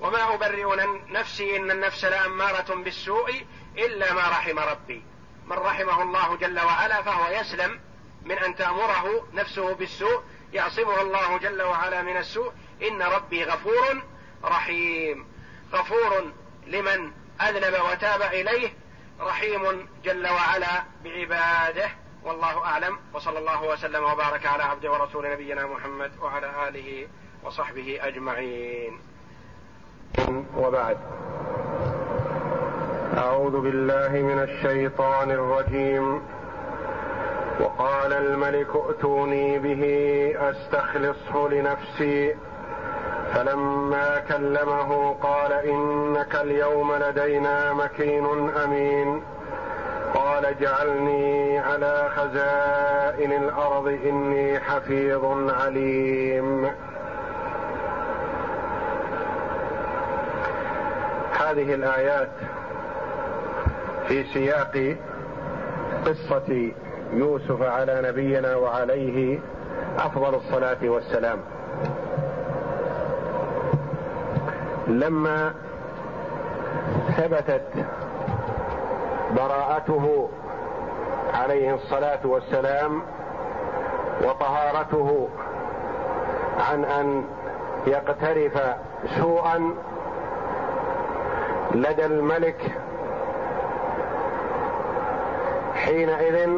وما 0.00 0.34
أبرئ 0.34 0.64
نفسي 1.08 1.56
إن 1.56 1.70
النفس 1.70 2.04
لأمارة 2.04 2.74
بالسوء 2.74 3.46
إلا 3.78 4.12
ما 4.12 4.28
رحم 4.28 4.58
ربي. 4.58 5.02
من 5.46 5.56
رحمه 5.56 6.02
الله 6.02 6.36
جل 6.36 6.60
وعلا 6.60 7.02
فهو 7.02 7.32
يسلم 7.32 7.80
من 8.24 8.38
أن 8.38 8.56
تأمره 8.56 9.28
نفسه 9.32 9.74
بالسوء 9.74 10.22
يعصمه 10.52 11.00
الله 11.00 11.38
جل 11.38 11.62
وعلا 11.62 12.02
من 12.02 12.16
السوء. 12.16 12.52
إن 12.82 13.02
ربي 13.02 13.44
غفور 13.44 14.02
رحيم. 14.44 15.26
غفور 15.72 16.32
لمن 16.66 17.12
أذنب 17.40 17.84
وتاب 17.90 18.22
إليه 18.22 18.74
رحيم 19.20 19.88
جل 20.04 20.28
وعلا 20.28 20.84
بعباده. 21.04 21.90
والله 22.24 22.64
أعلم 22.64 22.98
وصلى 23.14 23.38
الله 23.38 23.64
وسلم 23.64 24.04
وبارك 24.04 24.46
على 24.46 24.62
عبده 24.62 24.92
ورسول 24.92 25.32
نبينا 25.32 25.66
محمد 25.66 26.10
وعلى 26.22 26.68
آله 26.68 27.08
وصحبه 27.44 27.98
أجمعين. 28.02 29.00
وبعد. 30.56 30.96
أعوذ 33.16 33.60
بالله 33.60 34.08
من 34.08 34.38
الشيطان 34.42 35.30
الرجيم. 35.30 36.22
وقال 37.60 38.12
الملك 38.12 38.76
ائتوني 38.76 39.58
به 39.58 39.84
أستخلصه 40.50 41.48
لنفسي. 41.48 42.36
فلما 43.34 44.18
كلمه 44.18 45.14
قال 45.14 45.52
إنك 45.52 46.34
اليوم 46.34 46.92
لدينا 46.94 47.72
مكين 47.72 48.50
أمين. 48.50 49.22
قال 50.14 50.46
اجعلني 50.46 51.58
على 51.58 52.08
خزائن 52.16 53.32
الأرض 53.32 53.86
إني 53.86 54.60
حفيظ 54.60 55.24
عليم. 55.50 56.70
هذه 61.40 61.74
الآيات 61.74 62.28
في 64.08 64.24
سياق 64.24 64.96
قصة 66.06 66.70
يوسف 67.12 67.62
على 67.62 68.02
نبينا 68.08 68.56
وعليه 68.56 69.38
أفضل 69.98 70.34
الصلاة 70.34 70.78
والسلام. 70.82 71.38
لما 74.88 75.54
ثبتت 77.16 77.84
براءته 79.36 80.28
عليه 81.34 81.74
الصلاة 81.74 82.18
والسلام 82.24 83.02
وطهارته 84.24 85.28
عن 86.70 86.84
أن 86.84 87.24
يقترف 87.86 88.58
سوءا 89.20 89.74
لدى 91.74 92.06
الملك 92.06 92.72
حينئذ 95.74 96.48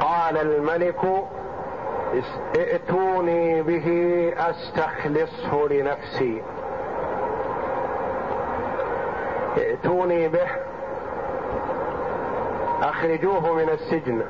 قال 0.00 0.36
الملك 0.36 1.24
ائتوني 2.56 3.62
به 3.62 3.88
أستخلصه 4.38 5.68
لنفسي. 5.70 6.42
ائتوني 9.58 10.28
به 10.28 10.48
أخرجوه 12.82 13.52
من 13.52 13.68
السجن. 13.68 14.22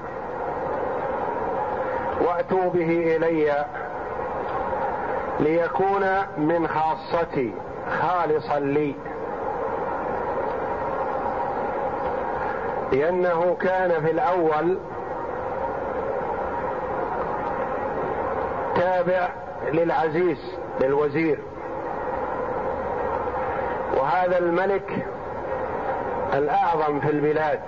وأتوا 2.21 2.71
به 2.71 3.17
إلي 3.17 3.65
ليكون 5.41 6.03
من 6.39 6.69
خاصتي 6.69 7.53
خالصا 8.01 8.59
لي. 8.59 8.95
لأنه 12.93 13.57
كان 13.61 14.05
في 14.05 14.11
الأول 14.11 14.79
تابع 18.75 19.29
للعزيز 19.73 20.59
للوزير. 20.81 21.39
وهذا 23.97 24.39
الملك 24.39 25.07
الأعظم 26.35 27.01
في 27.01 27.11
البلاد. 27.11 27.61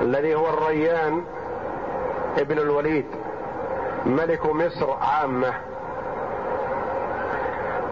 الذي 0.00 0.34
هو 0.34 0.48
الريان 0.48 1.24
ابن 2.38 2.58
الوليد 2.58 3.06
ملك 4.06 4.46
مصر 4.46 4.92
عامة. 4.92 5.54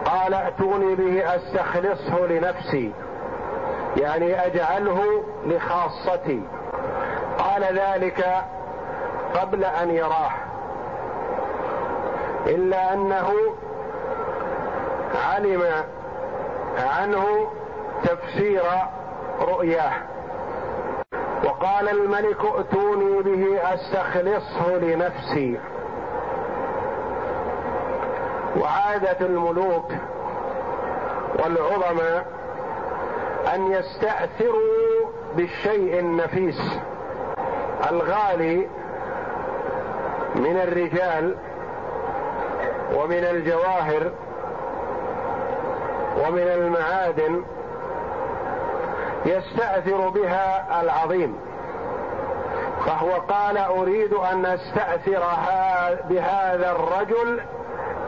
قال 0.05 0.34
ائتوني 0.34 0.94
به 0.94 1.36
أستخلصه 1.36 2.26
لنفسي 2.26 2.92
يعني 3.96 4.46
أجعله 4.46 5.24
لخاصتي. 5.46 6.42
قال 7.38 7.64
ذلك 7.78 8.44
قبل 9.34 9.64
أن 9.64 9.90
يراه. 9.90 10.30
إلا 12.46 12.92
أنه 12.92 13.30
علم 15.14 15.62
عنه 16.78 17.50
تفسير 18.05 18.62
رؤياه. 19.40 19.92
وقال 21.64 21.88
الملك 21.88 22.44
ائتوني 22.44 23.22
به 23.22 23.74
أستخلصه 23.74 24.76
لنفسي. 24.76 25.58
وعادة 28.60 29.26
الملوك 29.26 29.92
والعظماء 31.38 32.26
أن 33.54 33.72
يستأثروا 33.72 35.10
بالشيء 35.36 35.98
النفيس 35.98 36.60
الغالي 37.90 38.66
من 40.34 40.56
الرجال 40.56 41.36
ومن 42.94 43.24
الجواهر 43.24 44.10
ومن 46.26 46.48
المعادن 46.48 47.44
يستأثر 49.26 50.08
بها 50.08 50.80
العظيم. 50.82 51.53
فهو 52.95 53.12
قال 53.12 53.59
أريد 53.59 54.12
أن 54.12 54.47
أستأثر 54.47 55.22
بهذا 56.11 56.70
الرجل 56.70 57.40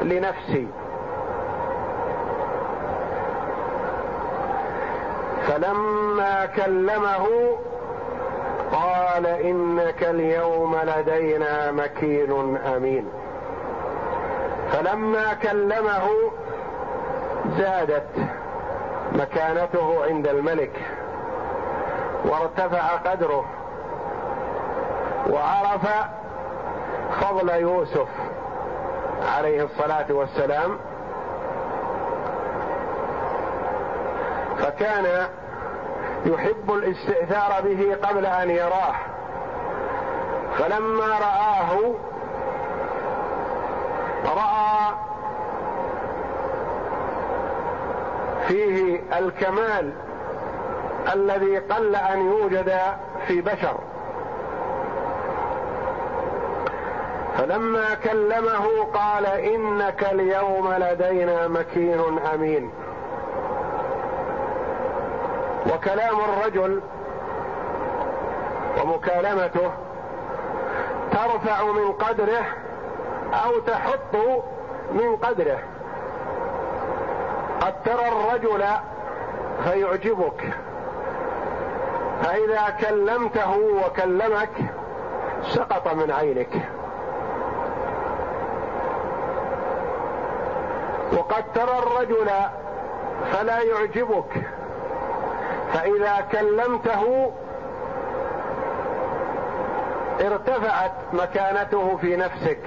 لنفسي. 0.03 0.69
فلما 5.47 6.47
كلمه 6.47 7.27
قال 8.73 9.27
إنك 9.27 10.03
اليوم 10.03 10.77
لدينا 10.77 11.73
مكين 11.73 12.57
أمين. 12.57 13.09
فلما 14.73 15.35
كلمه 15.35 16.09
زادت 17.59 18.09
مكانته 19.13 20.05
عند 20.05 20.29
الملك 20.29 20.73
وارتفع 22.25 22.97
قدره. 22.97 23.45
وعرف 25.31 25.87
فضل 27.21 27.51
يوسف 27.51 28.09
عليه 29.37 29.65
الصلاة 29.65 30.07
والسلام. 30.11 30.79
فكان 34.59 35.29
يحب 36.27 36.71
الاستئثار 36.71 37.63
به 37.65 37.97
قبل 38.03 38.27
أن 38.27 38.51
يراه. 38.51 38.95
فلما 40.59 41.07
رآه 41.07 41.95
رأى 44.25 44.95
فيه 48.49 49.01
الكمال 49.19 49.93
الذي 51.15 51.59
قل 51.59 51.97
أن 51.97 52.27
يوجد 52.27 52.79
في 53.27 53.41
بشر. 53.41 53.77
فلما 57.47 57.95
كلمه 57.95 58.85
قال 58.95 59.27
إنك 59.27 60.05
اليوم 60.05 60.75
لدينا 60.79 61.49
مكين 61.49 62.19
أمين. 62.35 62.71
وكلام 65.73 66.21
الرجل 66.21 66.81
ومكالمته 68.83 69.71
ترفع 71.13 71.65
من 71.65 71.93
قدره 71.93 72.45
أو 73.45 73.59
تحط 73.59 74.17
من 74.93 75.17
قدره. 75.17 75.59
قد 77.61 77.83
ترى 77.85 78.09
الرجل 78.09 78.65
فيعجبك 79.65 80.53
فإذا 82.23 82.77
كلمته 82.81 83.57
وكلمك 83.57 84.51
سقط 85.43 85.95
من 85.95 86.11
عينك. 86.11 86.76
وقد 91.37 91.53
ترى 91.55 91.79
الرجل 91.79 92.31
فلا 93.33 93.63
يعجبك. 93.63 94.33
فإذا 95.73 96.27
كلمته 96.33 97.33
ارتفعت 100.21 100.93
مكانته 101.13 101.97
في 101.97 102.17
نفسك 102.17 102.61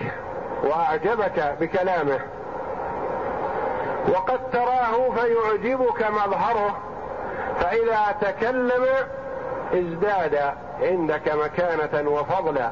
وأعجبك 0.63 1.55
بكلامه. 1.59 2.19
وقد 4.09 4.39
تراه 4.51 5.11
فيعجبك 5.15 6.07
مظهره. 6.11 6.77
فإذا 7.59 8.15
تكلم 8.21 8.85
ازداد 9.73 10.53
عندك 10.81 11.35
مكانة 11.35 12.09
وفضلا. 12.09 12.71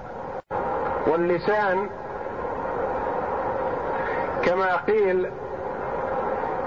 واللسان 1.08 1.90
كما 4.44 4.76
قيل 4.76 5.32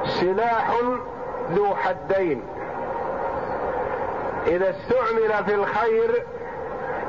سلاح 0.04 0.70
ذو 1.50 1.74
حدين. 1.74 2.42
إذا 4.46 4.70
استعمل 4.70 5.44
في 5.44 5.54
الخير 5.54 6.24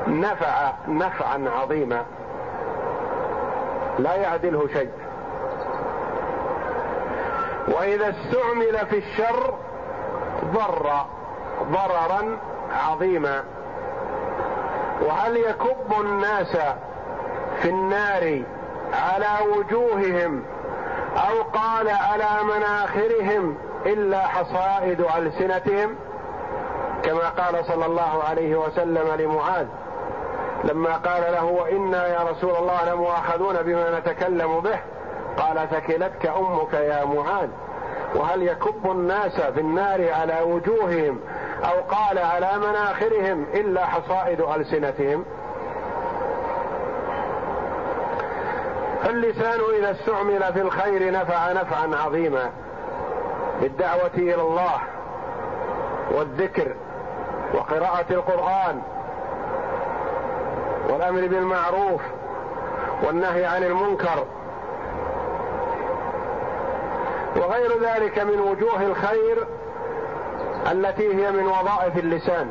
نفع 0.07 0.71
نفعا 0.87 1.49
عظيما. 1.61 2.05
لا 3.99 4.15
يعدله 4.15 4.67
شيء. 4.73 4.91
وإذا 7.67 8.09
استعمل 8.09 8.87
في 8.89 8.97
الشر 8.97 9.53
ضر 10.53 11.05
ضررا 11.71 12.37
عظيما. 12.71 13.43
وهل 15.01 15.37
يكب 15.37 16.01
الناس 16.01 16.57
في 17.61 17.69
النار 17.69 18.43
على 18.93 19.27
وجوههم 19.57 20.43
أو 21.17 21.43
قال 21.43 21.89
على 21.89 22.43
مناخرهم 22.43 23.57
إلا 23.85 24.27
حصائد 24.27 25.05
ألسنتهم 25.17 25.95
كما 27.03 27.29
قال 27.29 27.65
صلى 27.65 27.85
الله 27.85 28.23
عليه 28.23 28.55
وسلم 28.55 29.07
لمعاذ 29.19 29.67
لما 30.63 30.97
قال 30.97 31.21
له 31.21 31.43
وأنا 31.43 32.07
يا 32.07 32.19
رسول 32.23 32.55
الله 32.55 32.93
لمؤاخذون 32.93 33.61
بما 33.61 33.99
نتكلم 33.99 34.59
به 34.59 34.79
قال 35.37 35.69
ثكلتك 35.69 36.25
أمك 36.25 36.73
يا 36.73 37.05
معاذ 37.05 37.49
وهل 38.15 38.41
يكب 38.41 38.91
الناس 38.91 39.41
في 39.41 39.59
النار 39.59 40.13
على 40.13 40.41
وجوههم 40.41 41.19
أو 41.63 41.81
قال 41.81 42.19
على 42.19 42.51
مناخرهم 42.57 43.45
إلا 43.53 43.85
حصائد 43.85 44.41
ألسنتهم؟ 44.41 45.25
فاللسان 49.11 49.59
إذا 49.79 49.91
استعمل 49.91 50.53
في 50.53 50.61
الخير 50.61 51.11
نفع 51.11 51.51
نفعا 51.51 51.95
عظيما. 52.05 52.49
بالدعوة 53.61 54.11
إلى 54.17 54.41
الله 54.41 54.81
والذكر 56.11 56.75
وقراءة 57.53 58.05
القرآن 58.11 58.81
والأمر 60.89 61.27
بالمعروف 61.27 62.01
والنهي 63.03 63.45
عن 63.45 63.63
المنكر 63.63 64.25
وغير 67.35 67.81
ذلك 67.81 68.19
من 68.19 68.39
وجوه 68.39 68.81
الخير 68.81 69.47
التي 70.71 71.15
هي 71.15 71.31
من 71.31 71.47
وظائف 71.47 71.97
اللسان. 71.97 72.49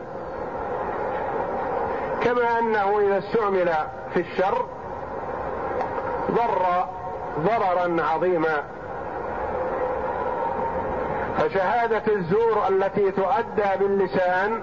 كما 2.25 2.59
أنه 2.59 2.99
إذا 2.99 3.19
استعمل 3.19 3.75
في 4.15 4.21
الشر 4.21 4.67
ضر 6.31 6.85
ضررا 7.39 8.03
عظيما. 8.03 8.63
فشهادة 11.39 12.03
الزور 12.09 12.69
التي 12.69 13.11
تؤدى 13.11 13.69
باللسان 13.81 14.63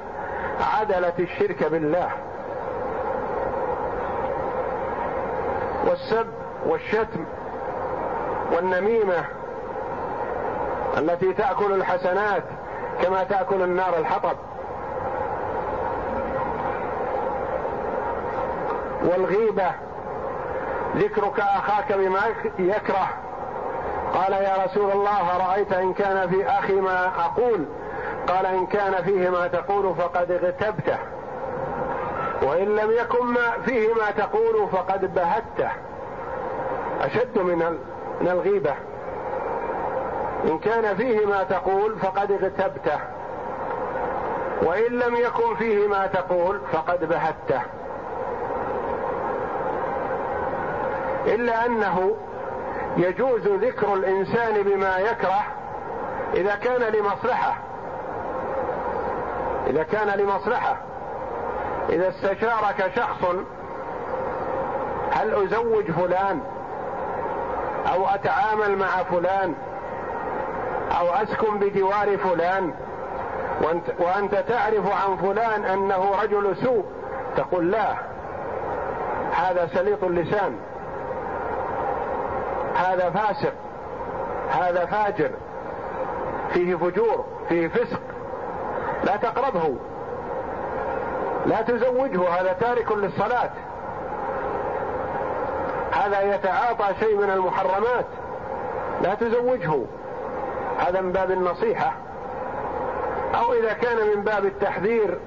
عدلت 0.78 1.20
الشرك 1.20 1.64
بالله. 1.64 2.10
والسب 5.88 6.28
والشتم 6.66 7.26
والنميمة 8.52 9.26
التي 10.98 11.34
تأكل 11.34 11.74
الحسنات 11.74 12.44
كما 13.04 13.24
تأكل 13.24 13.62
النار 13.62 13.98
الحطب. 13.98 14.38
والغيبة 19.04 19.72
ذكرك 20.98 21.40
أخاك 21.40 21.94
بما 21.94 22.22
يكره. 22.60 23.10
قال 24.14 24.34
يا 24.34 24.66
رسول 24.66 24.92
الله 24.92 25.48
رايت 25.48 25.74
إن 25.74 25.94
كان 25.94 26.30
في 26.30 26.46
أخي 26.46 26.74
ما 26.74 27.12
أقول؟ 27.20 27.66
قال 28.28 28.46
إن 28.46 28.66
كان 28.66 29.04
فيه 29.04 29.30
ما 29.30 29.48
تقول 29.48 29.96
فقد 29.96 30.32
اغتبته. 30.32 30.98
وإن 32.42 32.76
لم 32.76 32.92
يكن 32.92 33.26
ما 33.26 33.52
فيه 33.66 33.94
ما 33.94 34.12
تقول 34.12 34.68
فقد 34.72 35.16
بهته. 35.16 35.72
أشد 37.02 37.38
من 37.38 37.58
من 38.22 38.28
الغيبة. 38.28 38.74
إن 40.46 40.60
كان 40.60 40.96
فيه 40.96 41.26
ما 41.26 41.44
تقول 41.44 42.00
فقد 42.00 42.32
اغتبته. 42.32 43.00
وإن 44.62 45.00
لم 45.00 45.16
يكن 45.16 45.56
فيه 45.56 45.88
ما 45.88 46.08
تقول 46.08 46.60
فقد 46.72 47.10
بهته. 47.10 47.62
إلا 51.28 51.66
أنه 51.66 52.16
يجوز 52.98 53.48
ذكر 53.48 53.94
الإنسان 53.94 54.64
بما 54.64 54.98
يكره 54.98 55.44
إذا 56.34 56.56
كان 56.56 56.82
لمصلحة. 56.82 57.58
إذا 59.68 59.84
كان 59.84 60.08
لمصلحة. 60.08 60.78
إذا 61.90 62.10
استشارك 62.10 62.92
شخص 62.96 63.26
هل 65.12 65.34
أزوج 65.34 65.92
فلان؟ 65.92 66.42
أو 67.94 68.08
أتعامل 68.08 68.78
مع 68.78 69.04
فلان؟ 69.04 69.56
أو 71.00 71.10
أسكن 71.10 71.60
بجوار 71.60 72.18
فلان؟ 72.18 72.74
وانت, 73.62 73.84
وأنت 74.00 74.36
تعرف 74.36 74.92
عن 75.06 75.18
فلان 75.18 75.66
أنه 75.66 76.12
رجل 76.24 76.56
سوء؟ 76.64 76.86
تقول 77.38 77.72
لا 77.72 77.94
هذا 79.32 79.70
سليط 79.74 80.04
اللسان. 80.04 80.56
هذا 82.78 83.10
فاسق 83.10 83.54
هذا 84.50 84.86
فاجر 84.86 85.32
فيه 86.54 86.76
فجور 86.76 87.26
فيه 87.50 87.68
فسق. 87.68 88.00
لا 89.04 89.16
تقربه 89.16 89.76
لا 91.46 91.62
تزوجه 91.62 92.30
هذا 92.30 92.54
تارك 92.54 92.92
للصلاة. 92.92 93.50
هذا 95.92 96.36
يتعاطى 96.36 96.86
شيء 97.00 97.18
من 97.18 97.30
المحرمات 97.30 98.06
لا 99.02 99.14
تزوجه. 99.14 99.80
هذا 100.80 101.02
من 101.02 101.12
باب 101.12 101.32
النصيحة. 101.32 101.94
أو 103.36 103.54
إذا 103.54 103.74
كان 103.74 103.98
من 104.16 104.24
باب 104.24 104.46
التحذير 104.46 105.18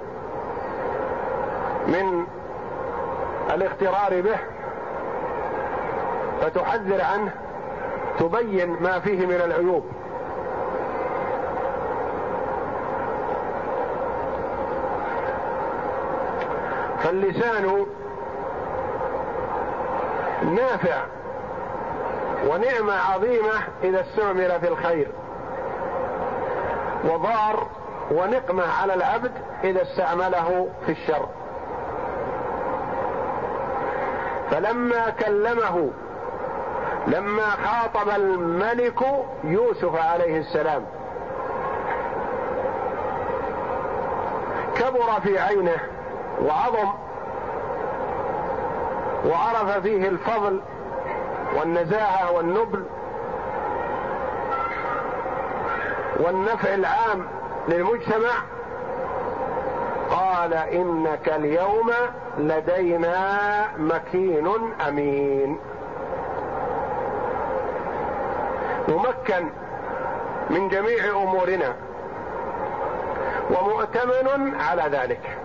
من 1.87 2.27
الاغترار 3.55 4.21
به. 4.21 4.39
فتحذر 6.41 7.03
عنه 7.03 7.33
تبين 8.19 8.77
ما 8.81 9.01
فيه 9.01 9.27
من 9.27 9.35
العيوب. 9.35 9.85
فاللسان 17.05 17.87
نافع 20.43 21.03
ونعمة 22.47 22.95
عظيمة 23.13 23.53
إذا 23.85 24.01
استعمل 24.01 24.61
في 24.61 24.69
الخير 24.69 25.09
وضار 27.05 27.67
ونقمة 28.11 28.65
على 28.81 28.95
العبد 28.95 29.33
إذا 29.65 29.83
استعمله 29.83 30.69
في 30.87 30.93
الشر. 30.93 31.29
فلما 34.51 35.11
كلمه 35.11 35.91
لما 37.07 37.51
خاطب 37.51 38.09
الملك 38.09 39.01
يوسف 39.45 39.95
عليه 39.97 40.39
السلام. 40.39 40.83
كبر 44.75 45.21
في 45.23 45.39
عينه 45.39 45.77
وعظم 46.43 46.89
وعرف 49.27 49.79
فيه 49.83 50.09
الفضل 50.09 50.61
والنزاهة 51.57 52.33
والنبل 52.33 52.85
والنفع 56.21 56.75
العام 56.75 57.27
للمجتمع. 57.69 58.31
قال 60.11 60.55
إنك 60.55 61.29
اليوم 61.29 61.91
لدينا 62.39 63.39
مكين 63.79 64.49
أمين. 64.89 65.59
ممكن 68.91 69.49
من 70.51 70.69
جميع 70.69 71.05
أمورنا 71.11 71.75
ومؤتمن 73.51 74.55
على 74.61 74.83
ذلك. 74.83 75.39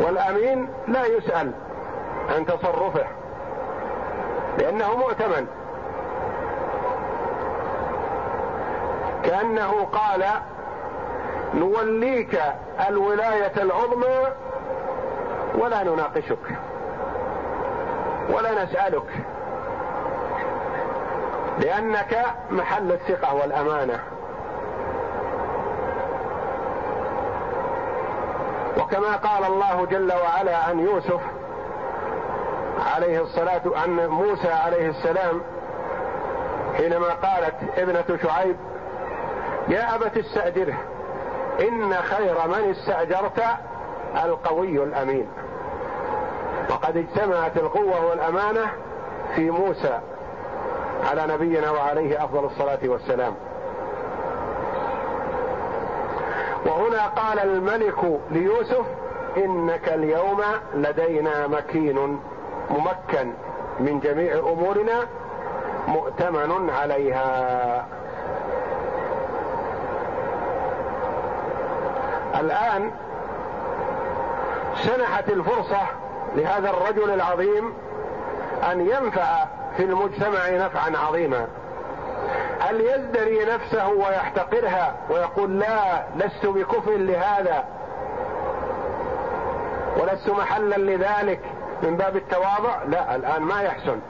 والأمين 0.00 0.68
لا 0.88 1.06
يسأل 1.06 1.52
عن 2.28 2.46
تصرفه 2.46 3.04
لأنه 4.58 4.96
مؤتمن. 4.96 5.46
كأنه 9.24 9.88
قال 9.92 10.24
نوليك 11.54 12.42
الولاية 12.88 13.52
العظمى 13.56 14.26
ولا 15.54 15.82
نناقشك 15.82 16.38
ولا 18.30 18.64
نسألك. 18.64 19.31
لأنك 21.58 22.24
محل 22.50 22.92
الثقة 22.92 23.34
والأمانة. 23.34 24.00
وكما 28.78 29.16
قال 29.16 29.44
الله 29.44 29.86
جل 29.86 30.12
وعلا 30.12 30.56
عن 30.56 30.78
يوسف 30.78 31.20
عليه 32.94 33.20
الصلاة 33.20 33.62
عن 33.66 34.06
موسى 34.06 34.52
عليه 34.52 34.88
السلام 34.88 35.40
حينما 36.76 37.08
قالت 37.08 37.54
ابنة 37.78 38.18
شعيب 38.22 38.56
يا 39.68 39.94
أبت 39.94 40.16
استأجره 40.16 40.74
إن 41.60 41.94
خير 41.94 42.34
من 42.48 42.70
استأجرت 42.70 43.42
القوي 44.24 44.82
الأمين. 44.82 45.28
وقد 46.70 46.96
اجتمعت 46.96 47.56
القوة 47.56 48.06
والأمانة 48.06 48.70
في 49.34 49.50
موسى. 49.50 50.00
على 51.10 51.34
نبينا 51.34 51.70
وعليه 51.70 52.24
أفضل 52.24 52.44
الصلاة 52.44 52.78
والسلام. 52.84 53.34
وهنا 56.66 57.06
قال 57.06 57.38
الملك 57.38 58.20
ليوسف 58.30 58.84
إنك 59.36 59.88
اليوم 59.88 60.42
لدينا 60.74 61.46
مكين 61.46 62.18
ممكن 62.70 63.32
من 63.80 64.00
جميع 64.00 64.38
أمورنا 64.38 65.06
مؤتمن 65.88 66.70
عليها. 66.70 67.86
الآن 72.40 72.90
سنحت 74.74 75.28
الفرصة 75.28 75.80
لهذا 76.36 76.70
الرجل 76.70 77.10
العظيم 77.10 77.72
أن 78.70 78.80
ينفع 78.80 79.44
في 79.76 79.84
المجتمع 79.84 80.48
نفعا 80.50 80.92
عظيما. 81.06 81.46
هل 82.60 82.80
يزدري 82.80 83.44
نفسه 83.44 83.88
ويحتقرها 83.88 84.94
ويقول 85.10 85.58
لا 85.58 86.02
لست 86.16 86.46
بكفء 86.46 86.96
لهذا 86.96 87.64
ولست 89.96 90.28
محلا 90.28 90.76
لذلك 90.76 91.40
من 91.82 91.96
باب 91.96 92.16
التواضع؟ 92.16 92.82
لا 92.88 93.14
الآن 93.16 93.42
ما 93.42 93.62
يحسن. 93.62 94.00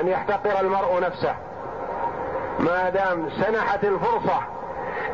أن 0.00 0.08
يحتقر 0.08 0.60
المرء 0.60 1.00
نفسه. 1.00 1.34
ما 2.58 2.90
دام 2.90 3.30
سنحت 3.30 3.84
الفرصة 3.84 4.40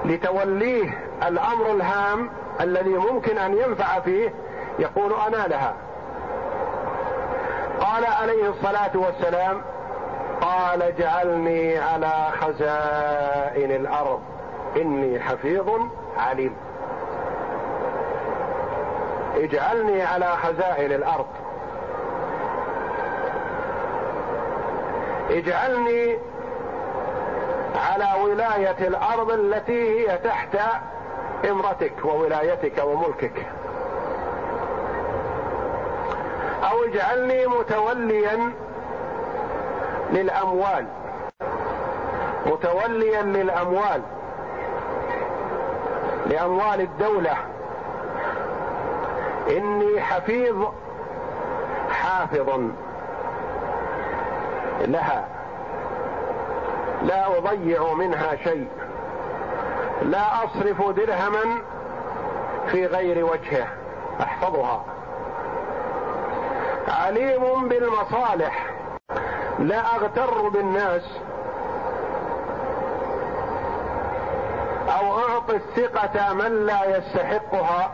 لتوليه 0.04 0.98
الأمر 1.28 1.70
الهام 1.70 2.30
الذي 2.60 2.94
ممكن 2.94 3.38
أن 3.38 3.56
ينفع 3.56 4.00
فيه 4.00 4.34
يقول 4.78 5.12
أنا 5.26 5.46
لها. 5.46 5.74
قال 7.92 8.06
عليه 8.06 8.48
الصلاة 8.48 8.90
والسلام 8.94 9.62
قال 10.40 10.82
اجعلني 10.82 11.78
على 11.78 12.28
خزائن 12.40 13.70
الأرض. 13.70 14.20
إني 14.76 15.20
حفيظ 15.20 15.70
عليم. 16.18 16.56
اجعلني 19.36 20.02
على 20.02 20.26
خزائن 20.26 20.92
الأرض. 20.92 21.26
اجعلني 25.30 26.18
على 27.74 28.22
ولاية 28.24 28.88
الأرض 28.88 29.30
التي 29.30 30.00
هي 30.00 30.18
تحت 30.18 30.56
إمرتك 31.50 32.04
وولايتك 32.04 32.84
وملكك. 32.84 33.46
اجعلني 36.84 37.46
متوليا 37.46 38.52
للأموال. 40.10 40.86
متوليا 42.46 43.22
للأموال. 43.22 44.02
لأموال 46.26 46.80
الدولة. 46.80 47.36
إني 49.50 50.00
حفيظ 50.00 50.64
حافظ 51.90 52.60
لها. 54.80 55.28
لا 57.02 57.38
أضيع 57.38 57.92
منها 57.92 58.36
شيء. 58.44 58.68
لا 60.02 60.44
أصرف 60.44 60.90
درهما 60.90 61.62
في 62.66 62.86
غير 62.86 63.24
وجهه. 63.24 63.66
أحفظها. 64.20 64.84
عليم 66.88 67.68
بالمصالح. 67.68 68.66
لا 69.58 69.96
أغتر 69.96 70.48
بالناس. 70.48 71.02
أو 74.98 75.18
أعطي 75.18 75.56
الثقة 75.56 76.32
من 76.32 76.66
لا 76.66 76.96
يستحقها. 76.96 77.90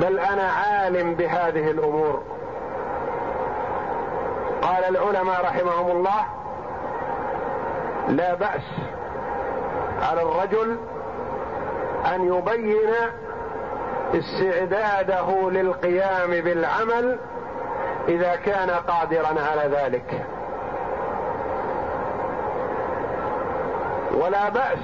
بل 0.00 0.18
أنا 0.18 0.50
عالم 0.50 1.14
بهذه 1.14 1.70
الأمور. 1.70 2.22
قال 4.62 4.84
العلماء 4.84 5.44
رحمهم 5.44 5.90
الله 5.90 6.24
لا 8.08 8.34
بأس 8.34 8.62
على 10.02 10.22
الرجل 10.22 10.78
أن 12.14 12.26
يبين 12.34 12.94
استعداده 14.14 15.50
للقيام 15.50 16.30
بالعمل 16.30 17.18
إذا 18.08 18.36
كان 18.36 18.70
قادرا 18.70 19.26
على 19.26 19.76
ذلك. 19.76 20.26
ولا 24.14 24.48
بأس 24.48 24.78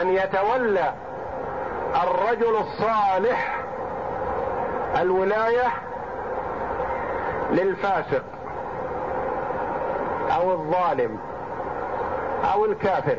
أن 0.00 0.08
يتولى 0.08 0.92
الرجل 2.02 2.56
الصالح 2.56 3.58
الولاية 5.00 5.68
للفاسق 7.50 8.24
أو 10.36 10.52
الظالم 10.52 11.18
أو 12.54 12.64
الكافر. 12.64 13.18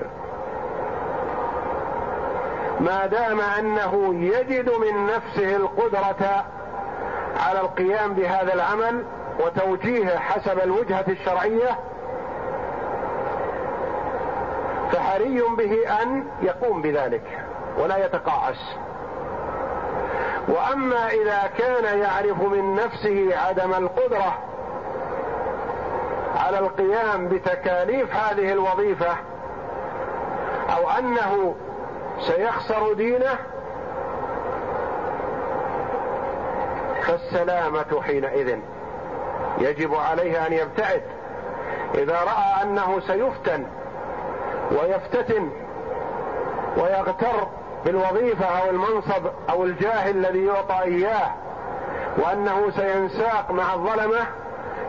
ما 2.80 3.06
دام 3.06 3.42
أنه 3.42 4.14
يجد 4.16 4.70
من 4.70 5.06
نفسه 5.08 5.56
القدرة 5.56 6.46
على 7.48 7.62
القيام 7.62 8.14
بهذا 8.14 8.54
العمل 8.54 9.04
وتوجيهه 9.40 10.18
حسب 10.20 10.60
الوجهة 10.60 11.06
الشرعية 11.08 11.80
فحري 14.92 15.42
به 15.58 16.02
أن 16.02 16.26
يقوم 16.42 16.82
بذلك 16.82 17.46
ولا 17.78 18.06
يتقاعس. 18.06 18.76
وأما 20.48 21.10
إذا 21.10 21.50
كان 21.58 22.00
يعرف 22.00 22.42
من 22.42 22.76
نفسه 22.76 23.38
عدم 23.38 23.74
القدرة 23.74 24.38
على 26.36 26.60
القيام 26.60 27.28
بتكاليف 27.28 28.16
هذه 28.16 28.52
الوظيفة 28.52 29.16
أو 30.76 30.90
أنه 30.90 31.56
سيخسر 32.22 32.94
دينه 32.94 33.36
فالسلامة 37.08 38.02
حينئذ. 38.02 38.60
يجب 39.60 39.96
عليه 39.96 40.48
أن 40.48 40.54
يبتعد. 40.54 41.02
إذا 41.96 42.14
رأى 42.14 42.64
أنه 42.64 43.00
سيفتن 43.00 43.66
ويفتتن 44.72 45.50
ويغتر 46.78 47.48
بالوظيفة 47.86 48.46
أو 48.46 48.70
المنصب 48.70 49.26
أو 49.50 49.64
الجاه 49.64 50.10
الذي 50.10 50.46
يعطى 50.46 50.82
إياه 50.84 51.32
وأنه 52.18 52.72
سينساق 52.72 53.52
مع 53.52 53.74
الظلمة 53.74 54.20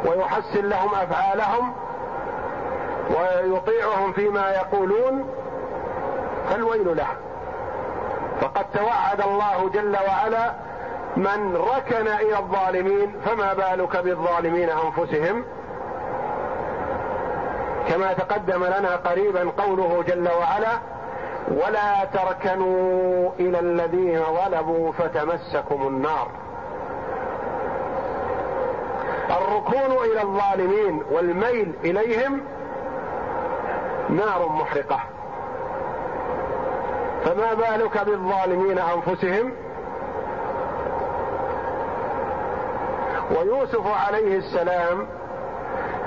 ويحسن 0.04 0.68
لهم 0.68 0.94
أفعالهم 0.94 1.72
ويطيعهم 3.10 4.12
فيما 4.12 4.50
يقولون 4.50 5.28
فالويل 6.50 6.96
له. 6.96 7.06
فقد 8.40 8.64
توعد 8.74 9.20
الله 9.20 9.70
جل 9.74 9.96
وعلا 10.08 10.52
من 11.16 11.56
ركن 11.56 12.08
إلى 12.08 12.38
الظالمين 12.38 13.16
فما 13.24 13.54
بالك 13.54 13.96
بالظالمين 13.96 14.68
أنفسهم؟ 14.70 15.44
كما 17.88 18.12
تقدم 18.12 18.64
لنا 18.64 18.96
قريبا 18.96 19.50
قوله 19.58 20.04
جل 20.08 20.28
وعلا 20.28 20.78
ولا 21.48 22.04
تركنوا 22.04 23.30
إلى 23.40 23.60
الذين 23.60 24.22
ظلموا 24.24 24.92
فتمسكم 24.92 25.86
النار. 25.86 26.28
الركون 29.30 30.04
إلى 30.04 30.22
الظالمين 30.22 31.02
والميل 31.10 31.72
إليهم 31.84 32.40
نار 34.08 34.48
محرقة. 34.48 35.00
فما 37.24 37.54
بالك 37.54 38.04
بالظالمين 38.04 38.78
أنفسهم؟ 38.78 39.52
ويوسف 43.38 43.86
عليه 44.06 44.38
السلام 44.38 45.06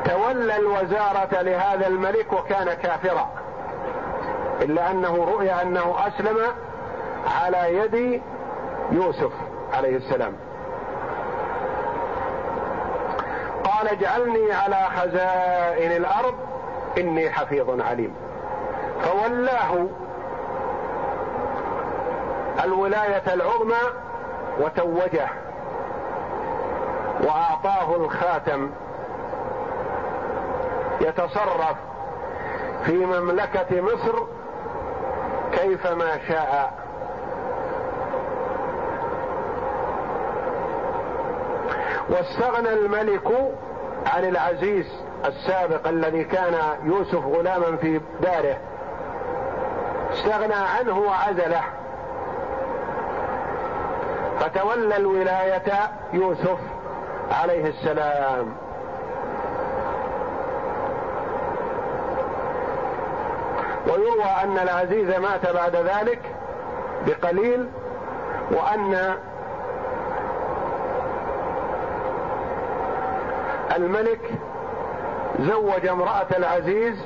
تولى 0.05 0.55
الوزارة 0.55 1.41
لهذا 1.41 1.87
الملك 1.87 2.33
وكان 2.33 2.73
كافرا 2.73 3.29
إلا 4.61 4.91
أنه 4.91 5.25
رؤي 5.25 5.51
أنه 5.51 5.95
أسلم 6.07 6.37
على 7.41 7.77
يد 7.77 8.21
يوسف 8.91 9.31
عليه 9.73 9.97
السلام. 9.97 10.33
قال 13.63 13.87
اجعلني 13.87 14.51
على 14.51 14.87
خزائن 14.97 15.91
الأرض 15.91 16.35
إني 16.97 17.29
حفيظ 17.29 17.81
عليم. 17.81 18.13
فولاه 19.01 19.87
الولاية 22.63 23.33
العظمى 23.33 23.81
وتوجه 24.59 25.29
وأعطاه 27.23 27.95
الخاتم. 27.95 28.69
يتصرف 31.01 31.75
في 32.85 33.05
مملكة 33.05 33.81
مصر 33.81 34.23
كيفما 35.51 36.19
شاء. 36.27 36.83
واستغنى 42.09 42.69
الملك 42.73 43.27
عن 44.05 44.23
العزيز 44.23 44.85
السابق 45.25 45.87
الذي 45.87 46.23
كان 46.23 46.55
يوسف 46.83 47.25
غلاما 47.25 47.77
في 47.77 48.01
داره. 48.21 48.57
استغنى 50.13 50.53
عنه 50.79 50.99
وعزله 50.99 51.61
فتولى 54.43 54.97
الولاية 54.97 55.91
يوسف 56.13 56.57
عليه 57.31 57.67
السلام. 57.67 58.55
ويروى 63.87 64.25
أن 64.43 64.57
العزيز 64.57 65.19
مات 65.19 65.53
بعد 65.53 65.75
ذلك 65.75 66.19
بقليل 67.07 67.69
وأن 68.51 69.15
الملك 73.75 74.31
زوج 75.39 75.87
امرأة 75.87 76.27
العزيز 76.37 77.05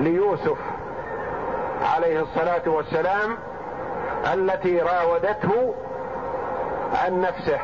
ليوسف 0.00 0.58
عليه 1.94 2.20
الصلاة 2.20 2.62
والسلام 2.66 3.36
التي 4.34 4.80
راودته 4.80 5.74
عن 6.94 7.20
نفسه 7.20 7.58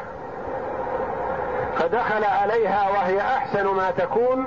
فدخل 1.78 2.24
عليها 2.24 2.88
وهي 2.90 3.20
أحسن 3.20 3.66
ما 3.66 3.90
تكون 3.90 4.46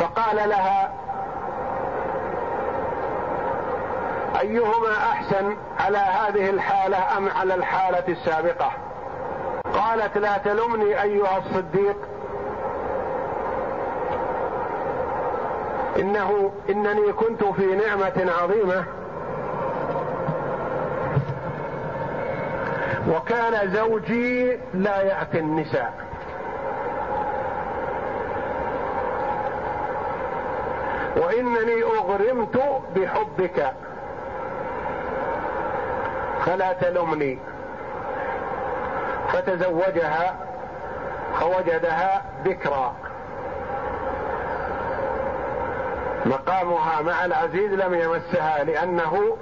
فقال 0.00 0.48
لها 0.48 0.92
أيهما 4.40 4.92
أحسن 5.12 5.56
على 5.78 5.98
هذه 5.98 6.50
الحالة 6.50 7.16
أم 7.16 7.28
على 7.28 7.54
الحالة 7.54 8.04
السابقة؟ 8.08 8.72
قالت 9.74 10.18
لا 10.18 10.38
تلمني 10.38 11.02
أيها 11.02 11.38
الصديق 11.38 11.96
إنه 15.98 16.52
إنني 16.70 17.12
كنت 17.12 17.44
في 17.44 17.74
نعمة 17.74 18.32
عظيمة 18.42 18.84
وكان 23.08 23.70
زوجي 23.72 24.58
لا 24.74 25.02
ياتي 25.02 25.38
النساء. 25.38 25.92
وإنني 31.16 31.82
أغرمت 31.82 32.82
بحبك. 32.96 33.72
فلا 36.46 36.72
تلمني 36.72 37.38
فتزوجها 39.32 40.36
فوجدها 41.40 42.22
بكرا 42.44 42.94
مقامها 46.26 47.02
مع 47.02 47.24
العزيز 47.24 47.72
لم 47.72 47.94
يمسها 47.94 48.64
لأنه 48.64 49.36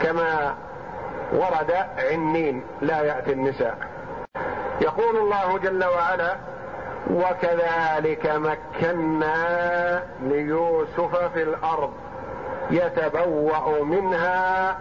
كما 0.00 0.54
ورد 1.32 1.74
عنين 1.98 2.62
لا 2.80 3.00
يأتي 3.00 3.32
النساء. 3.32 3.78
يقول 4.80 5.16
الله 5.16 5.58
جل 5.58 5.84
وعلا 5.84 6.36
وكذلك 7.10 8.26
مكنا 8.26 10.02
ليوسف 10.22 11.16
في 11.34 11.42
الأرض 11.42 11.92
يتبوأ 12.70 13.84
منها 13.84 14.78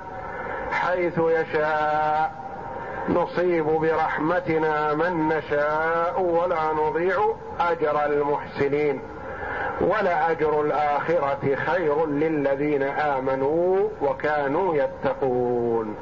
حيث 0.72 1.20
يشاء. 1.20 2.32
نصيب 3.10 3.66
برحمتنا 3.66 4.94
من 4.94 5.28
نشاء 5.28 6.22
ولا 6.22 6.74
نضيع 6.74 7.34
أجر 7.60 8.06
المحسنين. 8.06 9.02
ولاجر 9.82 10.62
الآخرة 10.62 11.56
خير 11.56 12.06
للذين 12.06 12.84
آمنوا 12.84 13.90
وكانوا 14.02 14.76
يتقون. 14.76 15.96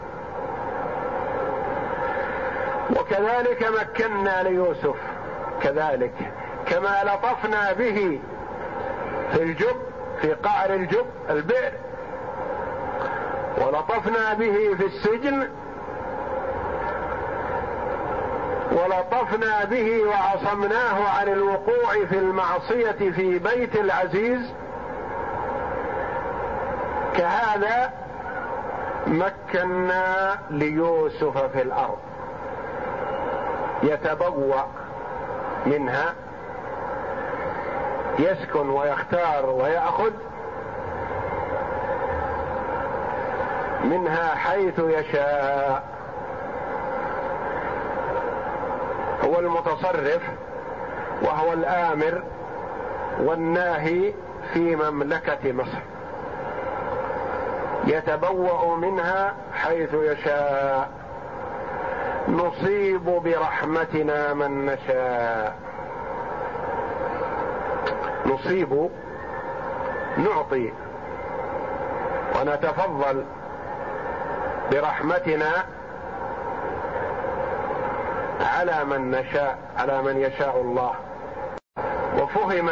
وكذلك 2.90 3.70
مكنا 3.80 4.44
ليوسف. 4.44 4.96
كذلك. 5.62 6.14
كما 6.68 7.04
لطفنا 7.04 7.74
به 7.74 8.20
في 9.34 9.44
الجب 9.44 9.76
في 10.22 10.34
قعر 10.34 10.74
الجب 10.74 11.06
البئر. 11.30 11.72
ولطفنا 13.58 14.34
به 14.34 14.76
في 14.78 14.86
السجن. 14.86 15.50
ولطفنا 18.72 19.66
به 19.66 20.02
وعصمناه 20.08 21.10
عن 21.20 21.28
الوقوع 21.28 22.06
في 22.10 22.18
المعصية 22.18 23.12
في 23.12 23.40
بيت 23.40 23.76
العزيز. 23.76 24.54
كهذا 27.18 27.92
مكنا 29.08 30.38
ليوسف 30.50 31.38
في 31.38 31.62
الأرض. 31.62 31.98
يتبوأ 33.86 34.64
منها 35.66 36.14
يسكن 38.20 38.70
ويختار 38.70 39.50
ويأخذ 39.50 40.12
منها 43.84 44.36
حيث 44.36 44.80
يشاء. 44.80 45.84
هو 49.24 49.40
المتصرف 49.40 50.22
وهو 51.22 51.54
الآمر 51.54 52.24
والناهي 53.20 54.14
في 54.54 54.76
مملكة 54.76 55.52
مصر. 55.52 55.80
يتبوأ 57.88 58.76
منها 58.76 59.34
حيث 59.54 59.94
يشاء. 59.94 60.90
نصيب 62.28 63.06
برحمتنا 63.06 64.34
من 64.34 64.66
نشاء. 64.66 65.56
نصيب 68.26 68.90
نعطي 70.18 70.74
ونتفضل 72.40 73.26
برحمتنا 74.72 75.52
على 78.42 78.86
من 78.86 79.12
نشاء 79.12 79.58
على 79.78 80.02
من 80.02 80.18
يشاء 80.18 80.62
الله. 80.62 80.92
وفهم 82.22 82.70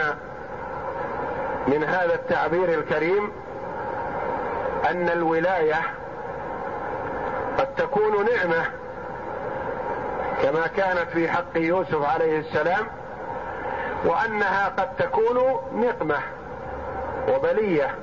من 1.67 1.83
هذا 1.83 2.15
التعبير 2.15 2.69
الكريم 2.69 3.31
أن 4.89 5.09
الولاية 5.09 5.81
قد 7.57 7.75
تكون 7.75 8.25
نعمة 8.25 8.65
كما 10.43 10.67
كانت 10.67 11.09
في 11.13 11.29
حق 11.29 11.55
يوسف 11.57 12.05
عليه 12.05 12.39
السلام 12.39 12.85
وأنها 14.05 14.67
قد 14.67 14.95
تكون 14.95 15.37
نقمة 15.73 16.19
وبلية. 17.29 17.95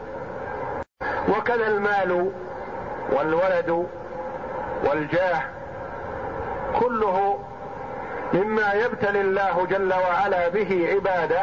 وكذا 1.28 1.66
المال 1.66 2.32
والولد 3.12 3.86
والجاه 4.84 5.42
كله 6.78 7.38
مما 8.34 8.72
يبتلي 8.72 9.20
الله 9.20 9.66
جل 9.70 9.94
وعلا 9.94 10.48
به 10.48 10.88
عباده 10.94 11.42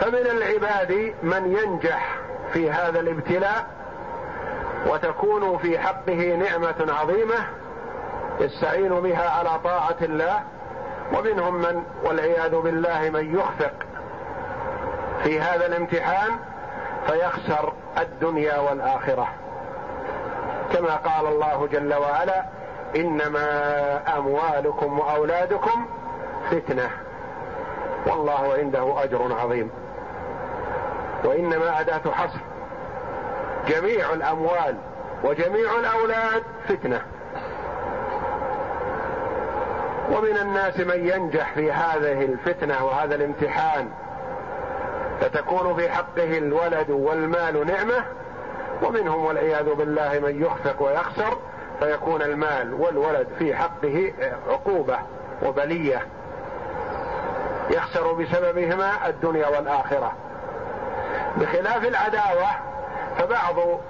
فمن 0.00 0.26
العباد 0.26 1.14
من 1.22 1.56
ينجح 1.62 2.18
في 2.52 2.70
هذا 2.70 3.00
الابتلاء 3.00 3.66
وتكون 4.86 5.58
في 5.58 5.78
حقه 5.78 6.36
نعمة 6.36 6.94
عظيمة. 7.00 7.34
يستعين 8.40 9.00
بها 9.00 9.30
على 9.30 9.50
طاعة 9.64 9.96
الله 10.02 10.40
ومنهم 11.12 11.54
من 11.54 11.82
والعياذ 12.04 12.56
بالله 12.56 13.10
من 13.10 13.38
يخفق. 13.38 13.72
في 15.22 15.40
هذا 15.40 15.66
الامتحان 15.66 16.30
فيخسر 17.06 17.72
الدنيا 17.98 18.58
والآخرة. 18.58 19.28
كما 20.72 20.96
قال 20.96 21.26
الله 21.26 21.68
جل 21.72 21.94
وعلا 21.94 22.44
إنما 22.96 24.18
أموالكم 24.18 24.98
وأولادكم 24.98 25.86
فتنة. 26.50 26.90
والله 28.06 28.54
عنده 28.58 29.04
أجر 29.04 29.36
عظيم. 29.40 29.70
وإنما 31.24 31.80
أداة 31.80 32.10
حصر. 32.12 32.40
جميع 33.68 34.12
الأموال 34.12 34.76
وجميع 35.24 35.74
الأولاد 35.78 36.42
فتنة. 36.68 37.02
ومن 40.10 40.36
الناس 40.36 40.80
من 40.80 41.08
ينجح 41.08 41.54
في 41.54 41.72
هذه 41.72 42.24
الفتنة 42.24 42.84
وهذا 42.84 43.14
الامتحان 43.14 43.88
فتكون 45.20 45.76
في 45.76 45.88
حقه 45.88 46.38
الولد 46.38 46.90
والمال 46.90 47.66
نعمة 47.66 48.04
ومنهم 48.82 49.24
والعياذ 49.24 49.74
بالله 49.74 50.18
من 50.18 50.42
يخفق 50.42 50.82
ويخسر 50.82 51.38
فيكون 51.80 52.22
المال 52.22 52.74
والولد 52.74 53.26
في 53.38 53.54
حقه 53.56 54.12
عقوبة 54.48 54.98
وبلية 55.42 56.06
يخسر 57.70 58.12
بسببهما 58.12 59.08
الدنيا 59.08 59.48
والآخرة. 59.48 60.12
بخلاف 61.36 61.84
العداوة 61.84 62.46
فبعض 63.18 63.80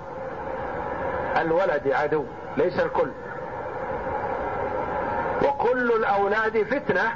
الولد 1.37 1.93
عدو 1.93 2.25
ليس 2.57 2.81
الكل. 2.81 3.11
وكل 5.43 5.93
الأولاد 5.93 6.63
فتنة 6.63 7.13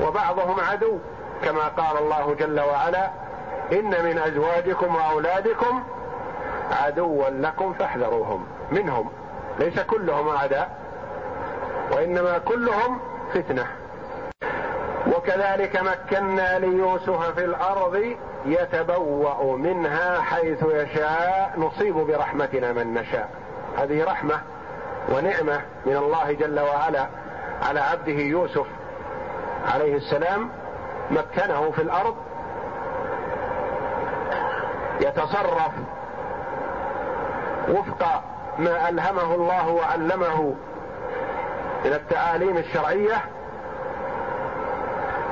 وبعضهم 0.00 0.60
عدو 0.60 0.98
كما 1.44 1.68
قال 1.68 1.98
الله 1.98 2.34
جل 2.34 2.60
وعلا 2.60 3.10
إن 3.72 4.04
من 4.04 4.18
أزواجكم 4.18 4.94
وأولادكم 4.94 5.82
عدوا 6.82 7.30
لكم 7.30 7.72
فاحذروهم 7.72 8.46
منهم 8.70 9.10
ليس 9.58 9.80
كلهم 9.80 10.28
أعداء 10.28 10.78
وإنما 11.92 12.38
كلهم 12.38 13.00
فتنة. 13.34 13.66
وكذلك 15.16 15.82
مكنا 15.82 16.58
ليوسف 16.58 17.34
في 17.34 17.44
الأرض 17.44 18.16
يتبوأ 18.46 19.56
منها 19.56 20.20
حيث 20.20 20.62
يشاء 20.62 21.54
نصيب 21.56 21.94
برحمتنا 21.94 22.72
من 22.72 22.94
نشاء. 22.94 23.30
هذه 23.78 24.04
رحمة 24.04 24.40
ونعمة 25.08 25.60
من 25.86 25.96
الله 25.96 26.32
جل 26.32 26.60
وعلا. 26.60 27.06
على 27.62 27.80
عبده 27.80 28.12
يوسف 28.12 28.66
عليه 29.74 29.96
السلام 29.96 30.48
مكنه 31.10 31.70
في 31.70 31.82
الأرض 31.82 32.16
يتصرف 35.00 35.72
وفق 37.68 38.22
ما 38.58 38.88
ألهمه 38.88 39.34
الله 39.34 39.68
وعلمه 39.68 40.54
من 41.84 41.92
التعاليم 41.92 42.56
الشرعية 42.56 43.24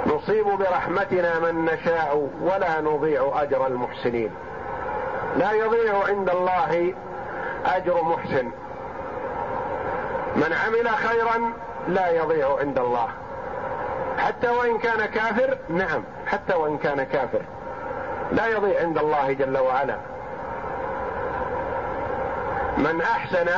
نصيب 0.07 0.47
برحمتنا 0.47 1.39
من 1.39 1.65
نشاء 1.65 2.31
ولا 2.43 2.81
نضيع 2.81 3.33
أجر 3.43 3.67
المحسنين. 3.67 4.31
لا 5.37 5.53
يضيع 5.53 6.05
عند 6.09 6.31
الله 6.31 6.95
أجر 7.67 8.03
محسن. 8.03 8.51
من 10.37 10.53
عمل 10.67 10.89
خيرا 10.89 11.53
لا 11.89 12.11
يضيع 12.11 12.59
عند 12.61 12.79
الله. 12.79 13.09
حتى 14.19 14.49
وإن 14.49 14.79
كان 14.79 15.07
كافر 15.07 15.59
نعم 15.69 16.05
حتى 16.27 16.55
وإن 16.55 16.79
كان 16.79 17.03
كافر. 17.03 17.43
لا 18.33 18.47
يضيع 18.47 18.81
عند 18.81 18.99
الله 18.99 19.33
جل 19.33 19.59
وعلا. 19.59 19.97
من 22.79 23.01
أحسن 23.01 23.49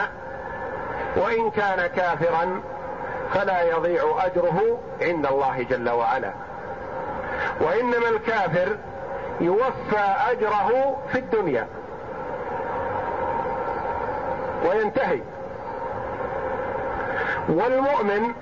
وإن 1.17 1.51
كان 1.51 1.87
كافرا 1.87 2.63
فلا 3.35 3.63
يضيع 3.63 4.03
أجره 4.19 4.79
عند 5.03 5.27
الله 5.27 5.63
جل 5.63 5.91
وعلا. 5.91 6.33
وإنما 7.61 8.09
الكافر 8.09 8.77
يوفى 9.41 10.15
أجره 10.31 10.97
في 11.13 11.19
الدنيا. 11.19 11.67
وينتهي. 14.69 15.21
والمؤمن 17.49 18.33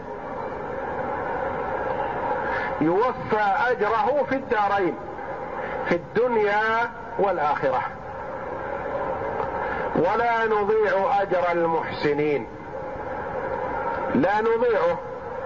يوفى 2.80 3.55
أجره 3.70 4.24
في 4.28 4.34
الدارين 4.34 4.94
في 5.88 5.94
الدنيا 5.94 6.90
والآخرة. 7.18 7.82
ولا 9.96 10.44
نضيع 10.44 11.22
أجر 11.22 11.53
المحسنين. 11.53 12.46
لا 14.14 14.40
نضيعه 14.40 14.98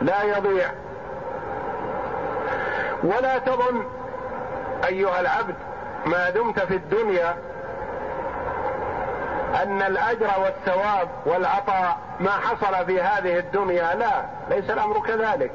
لا 0.03 0.23
يضيع. 0.23 0.71
ولا 3.03 3.39
تظن 3.39 3.85
أيها 4.85 5.21
العبد 5.21 5.55
ما 6.07 6.31
دمت 6.31 6.61
في 6.61 6.75
الدنيا 6.77 7.37
أن 9.63 9.83
الأجر 9.83 10.31
والثواب 10.43 11.09
والعطاء 11.27 11.99
ما 12.21 12.31
حصل 12.31 12.87
في 12.87 13.01
هذه 13.01 13.39
الدنيا 13.39 13.95
لا 13.95 14.25
ليس 14.51 14.71
الأمر 14.71 15.01
كذلك. 15.01 15.53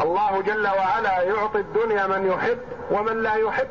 الله 0.00 0.42
جل 0.42 0.66
وعلا 0.66 1.22
يعطي 1.22 1.58
الدنيا 1.58 2.06
من 2.06 2.26
يحب 2.26 2.58
ومن 2.90 3.22
لا 3.22 3.34
يحب. 3.34 3.68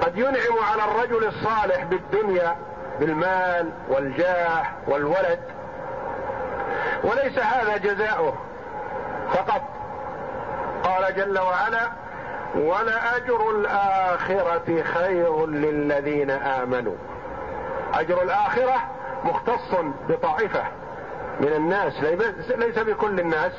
قد 0.00 0.16
ينعم 0.18 0.58
على 0.72 0.84
الرجل 0.84 1.24
الصالح 1.24 1.84
بالدنيا 1.84 2.56
بالمال 3.00 3.70
والجاه 3.88 4.64
والولد. 4.86 5.40
وليس 7.04 7.38
هذا 7.38 7.76
جزاؤه 7.76 8.34
فقط. 9.32 9.62
قال 10.84 11.14
جل 11.16 11.38
وعلا 11.38 11.88
ولأجر 12.54 13.50
الآخرة 13.50 14.82
خير 14.82 15.46
للذين 15.46 16.30
آمنوا. 16.30 16.96
أجر 17.94 18.22
الآخرة 18.22 18.76
مختص 19.24 19.74
بطائفة 20.08 20.62
من 21.40 21.52
الناس 21.52 21.92
ليس 22.56 22.78
بكل 22.78 23.20
الناس. 23.20 23.52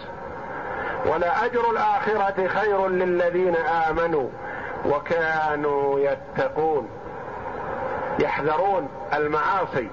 ولا 1.05 1.45
أجر 1.45 1.71
الآخرة 1.71 2.47
خير 2.47 2.87
للذين 2.87 3.55
آمنوا 3.55 4.29
وكانوا 4.85 5.99
يتقون. 5.99 6.89
يحذرون 8.19 8.89
المعاصي. 9.13 9.89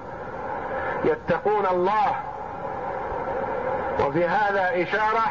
يتقون 1.05 1.65
الله. 1.65 2.15
وفي 3.99 4.25
هذا 4.25 4.83
إشارة 4.83 5.25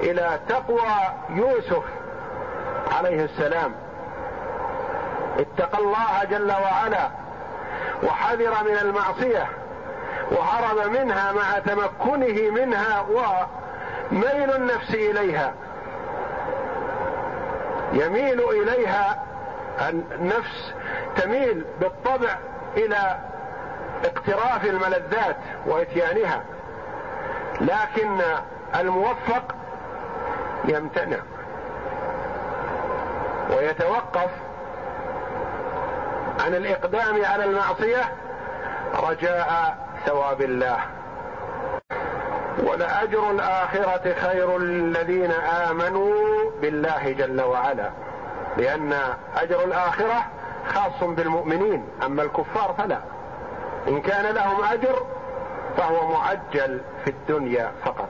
إلى 0.00 0.40
تقوى 0.48 0.90
يوسف 1.30 1.82
عليه 3.00 3.24
السلام. 3.24 3.72
اتقى 5.38 5.78
الله 5.78 6.24
جل 6.30 6.52
وعلا 6.52 7.08
وحذر 8.02 8.64
من 8.64 8.78
المعصية 8.82 9.46
وهرب 10.30 10.90
منها 10.90 11.32
مع 11.32 11.58
تمكنه 11.58 12.50
منها 12.50 13.00
وميل 13.00 14.56
النفس 14.56 14.94
إليها. 14.94 15.54
يميل 17.92 18.40
إليها 18.40 19.22
النفس 19.88 20.72
تميل 21.16 21.64
بالطبع 21.80 22.36
إلى 22.76 23.18
اقتراف 24.04 24.64
الملذات 24.64 25.36
وإتيانها 25.66 26.42
لكن 27.60 28.20
الموفق 28.74 29.54
يمتنع. 30.64 31.18
ويتوقف 33.56 34.30
عن 36.40 36.54
الإقدام 36.54 37.24
على 37.24 37.44
المعصية 37.44 38.12
رجاء 39.02 39.78
ثواب 40.06 40.40
الله. 40.42 40.78
ولاجر 42.62 43.30
الآخرة 43.30 44.14
خير 44.14 44.58
للذين 44.58 45.30
آمنوا 45.30 46.14
بالله 46.60 47.12
جل 47.12 47.40
وعلا 47.40 47.90
لأن 48.56 48.94
أجر 49.36 49.64
الآخرة 49.64 50.24
خاص 50.74 51.04
بالمؤمنين 51.04 51.88
أما 52.02 52.22
الكفار 52.22 52.74
فلا. 52.78 52.98
إن 53.88 54.00
كان 54.00 54.34
لهم 54.34 54.64
أجر 54.64 55.06
فهو 55.76 56.12
معجل 56.12 56.80
في 57.04 57.10
الدنيا 57.10 57.72
فقط. 57.84 58.08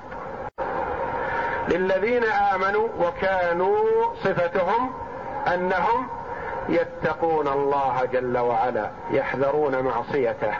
للذين 1.68 2.24
آمنوا 2.24 2.88
وكانوا 3.00 3.76
صفتهم 4.24 4.92
أنهم 5.46 6.08
يتقون 6.68 7.48
الله 7.48 8.04
جل 8.12 8.38
وعلا 8.38 8.90
يحذرون 9.10 9.82
معصيته 9.82 10.54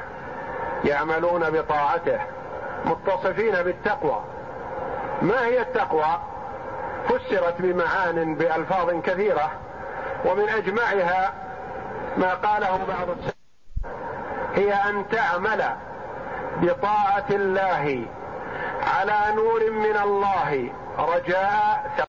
يعملون 0.85 1.51
بطاعته 1.51 2.21
متصفين 2.85 3.63
بالتقوى. 3.63 4.21
ما 5.23 5.47
هي 5.47 5.61
التقوى؟ 5.61 6.21
فسرت 7.09 7.55
بمعان 7.59 8.35
بألفاظ 8.35 8.91
كثيرة 8.91 9.51
ومن 10.25 10.49
أجمعها 10.49 11.33
ما 12.17 12.35
قاله 12.35 12.79
بعض 12.89 13.11
السلف 13.11 13.35
هي 14.55 14.75
أن 14.75 15.09
تعمل 15.09 15.65
بطاعة 16.57 17.25
الله 17.31 18.07
على 18.83 19.35
نور 19.35 19.71
من 19.71 19.97
الله 20.05 20.73
رجاء 20.99 21.91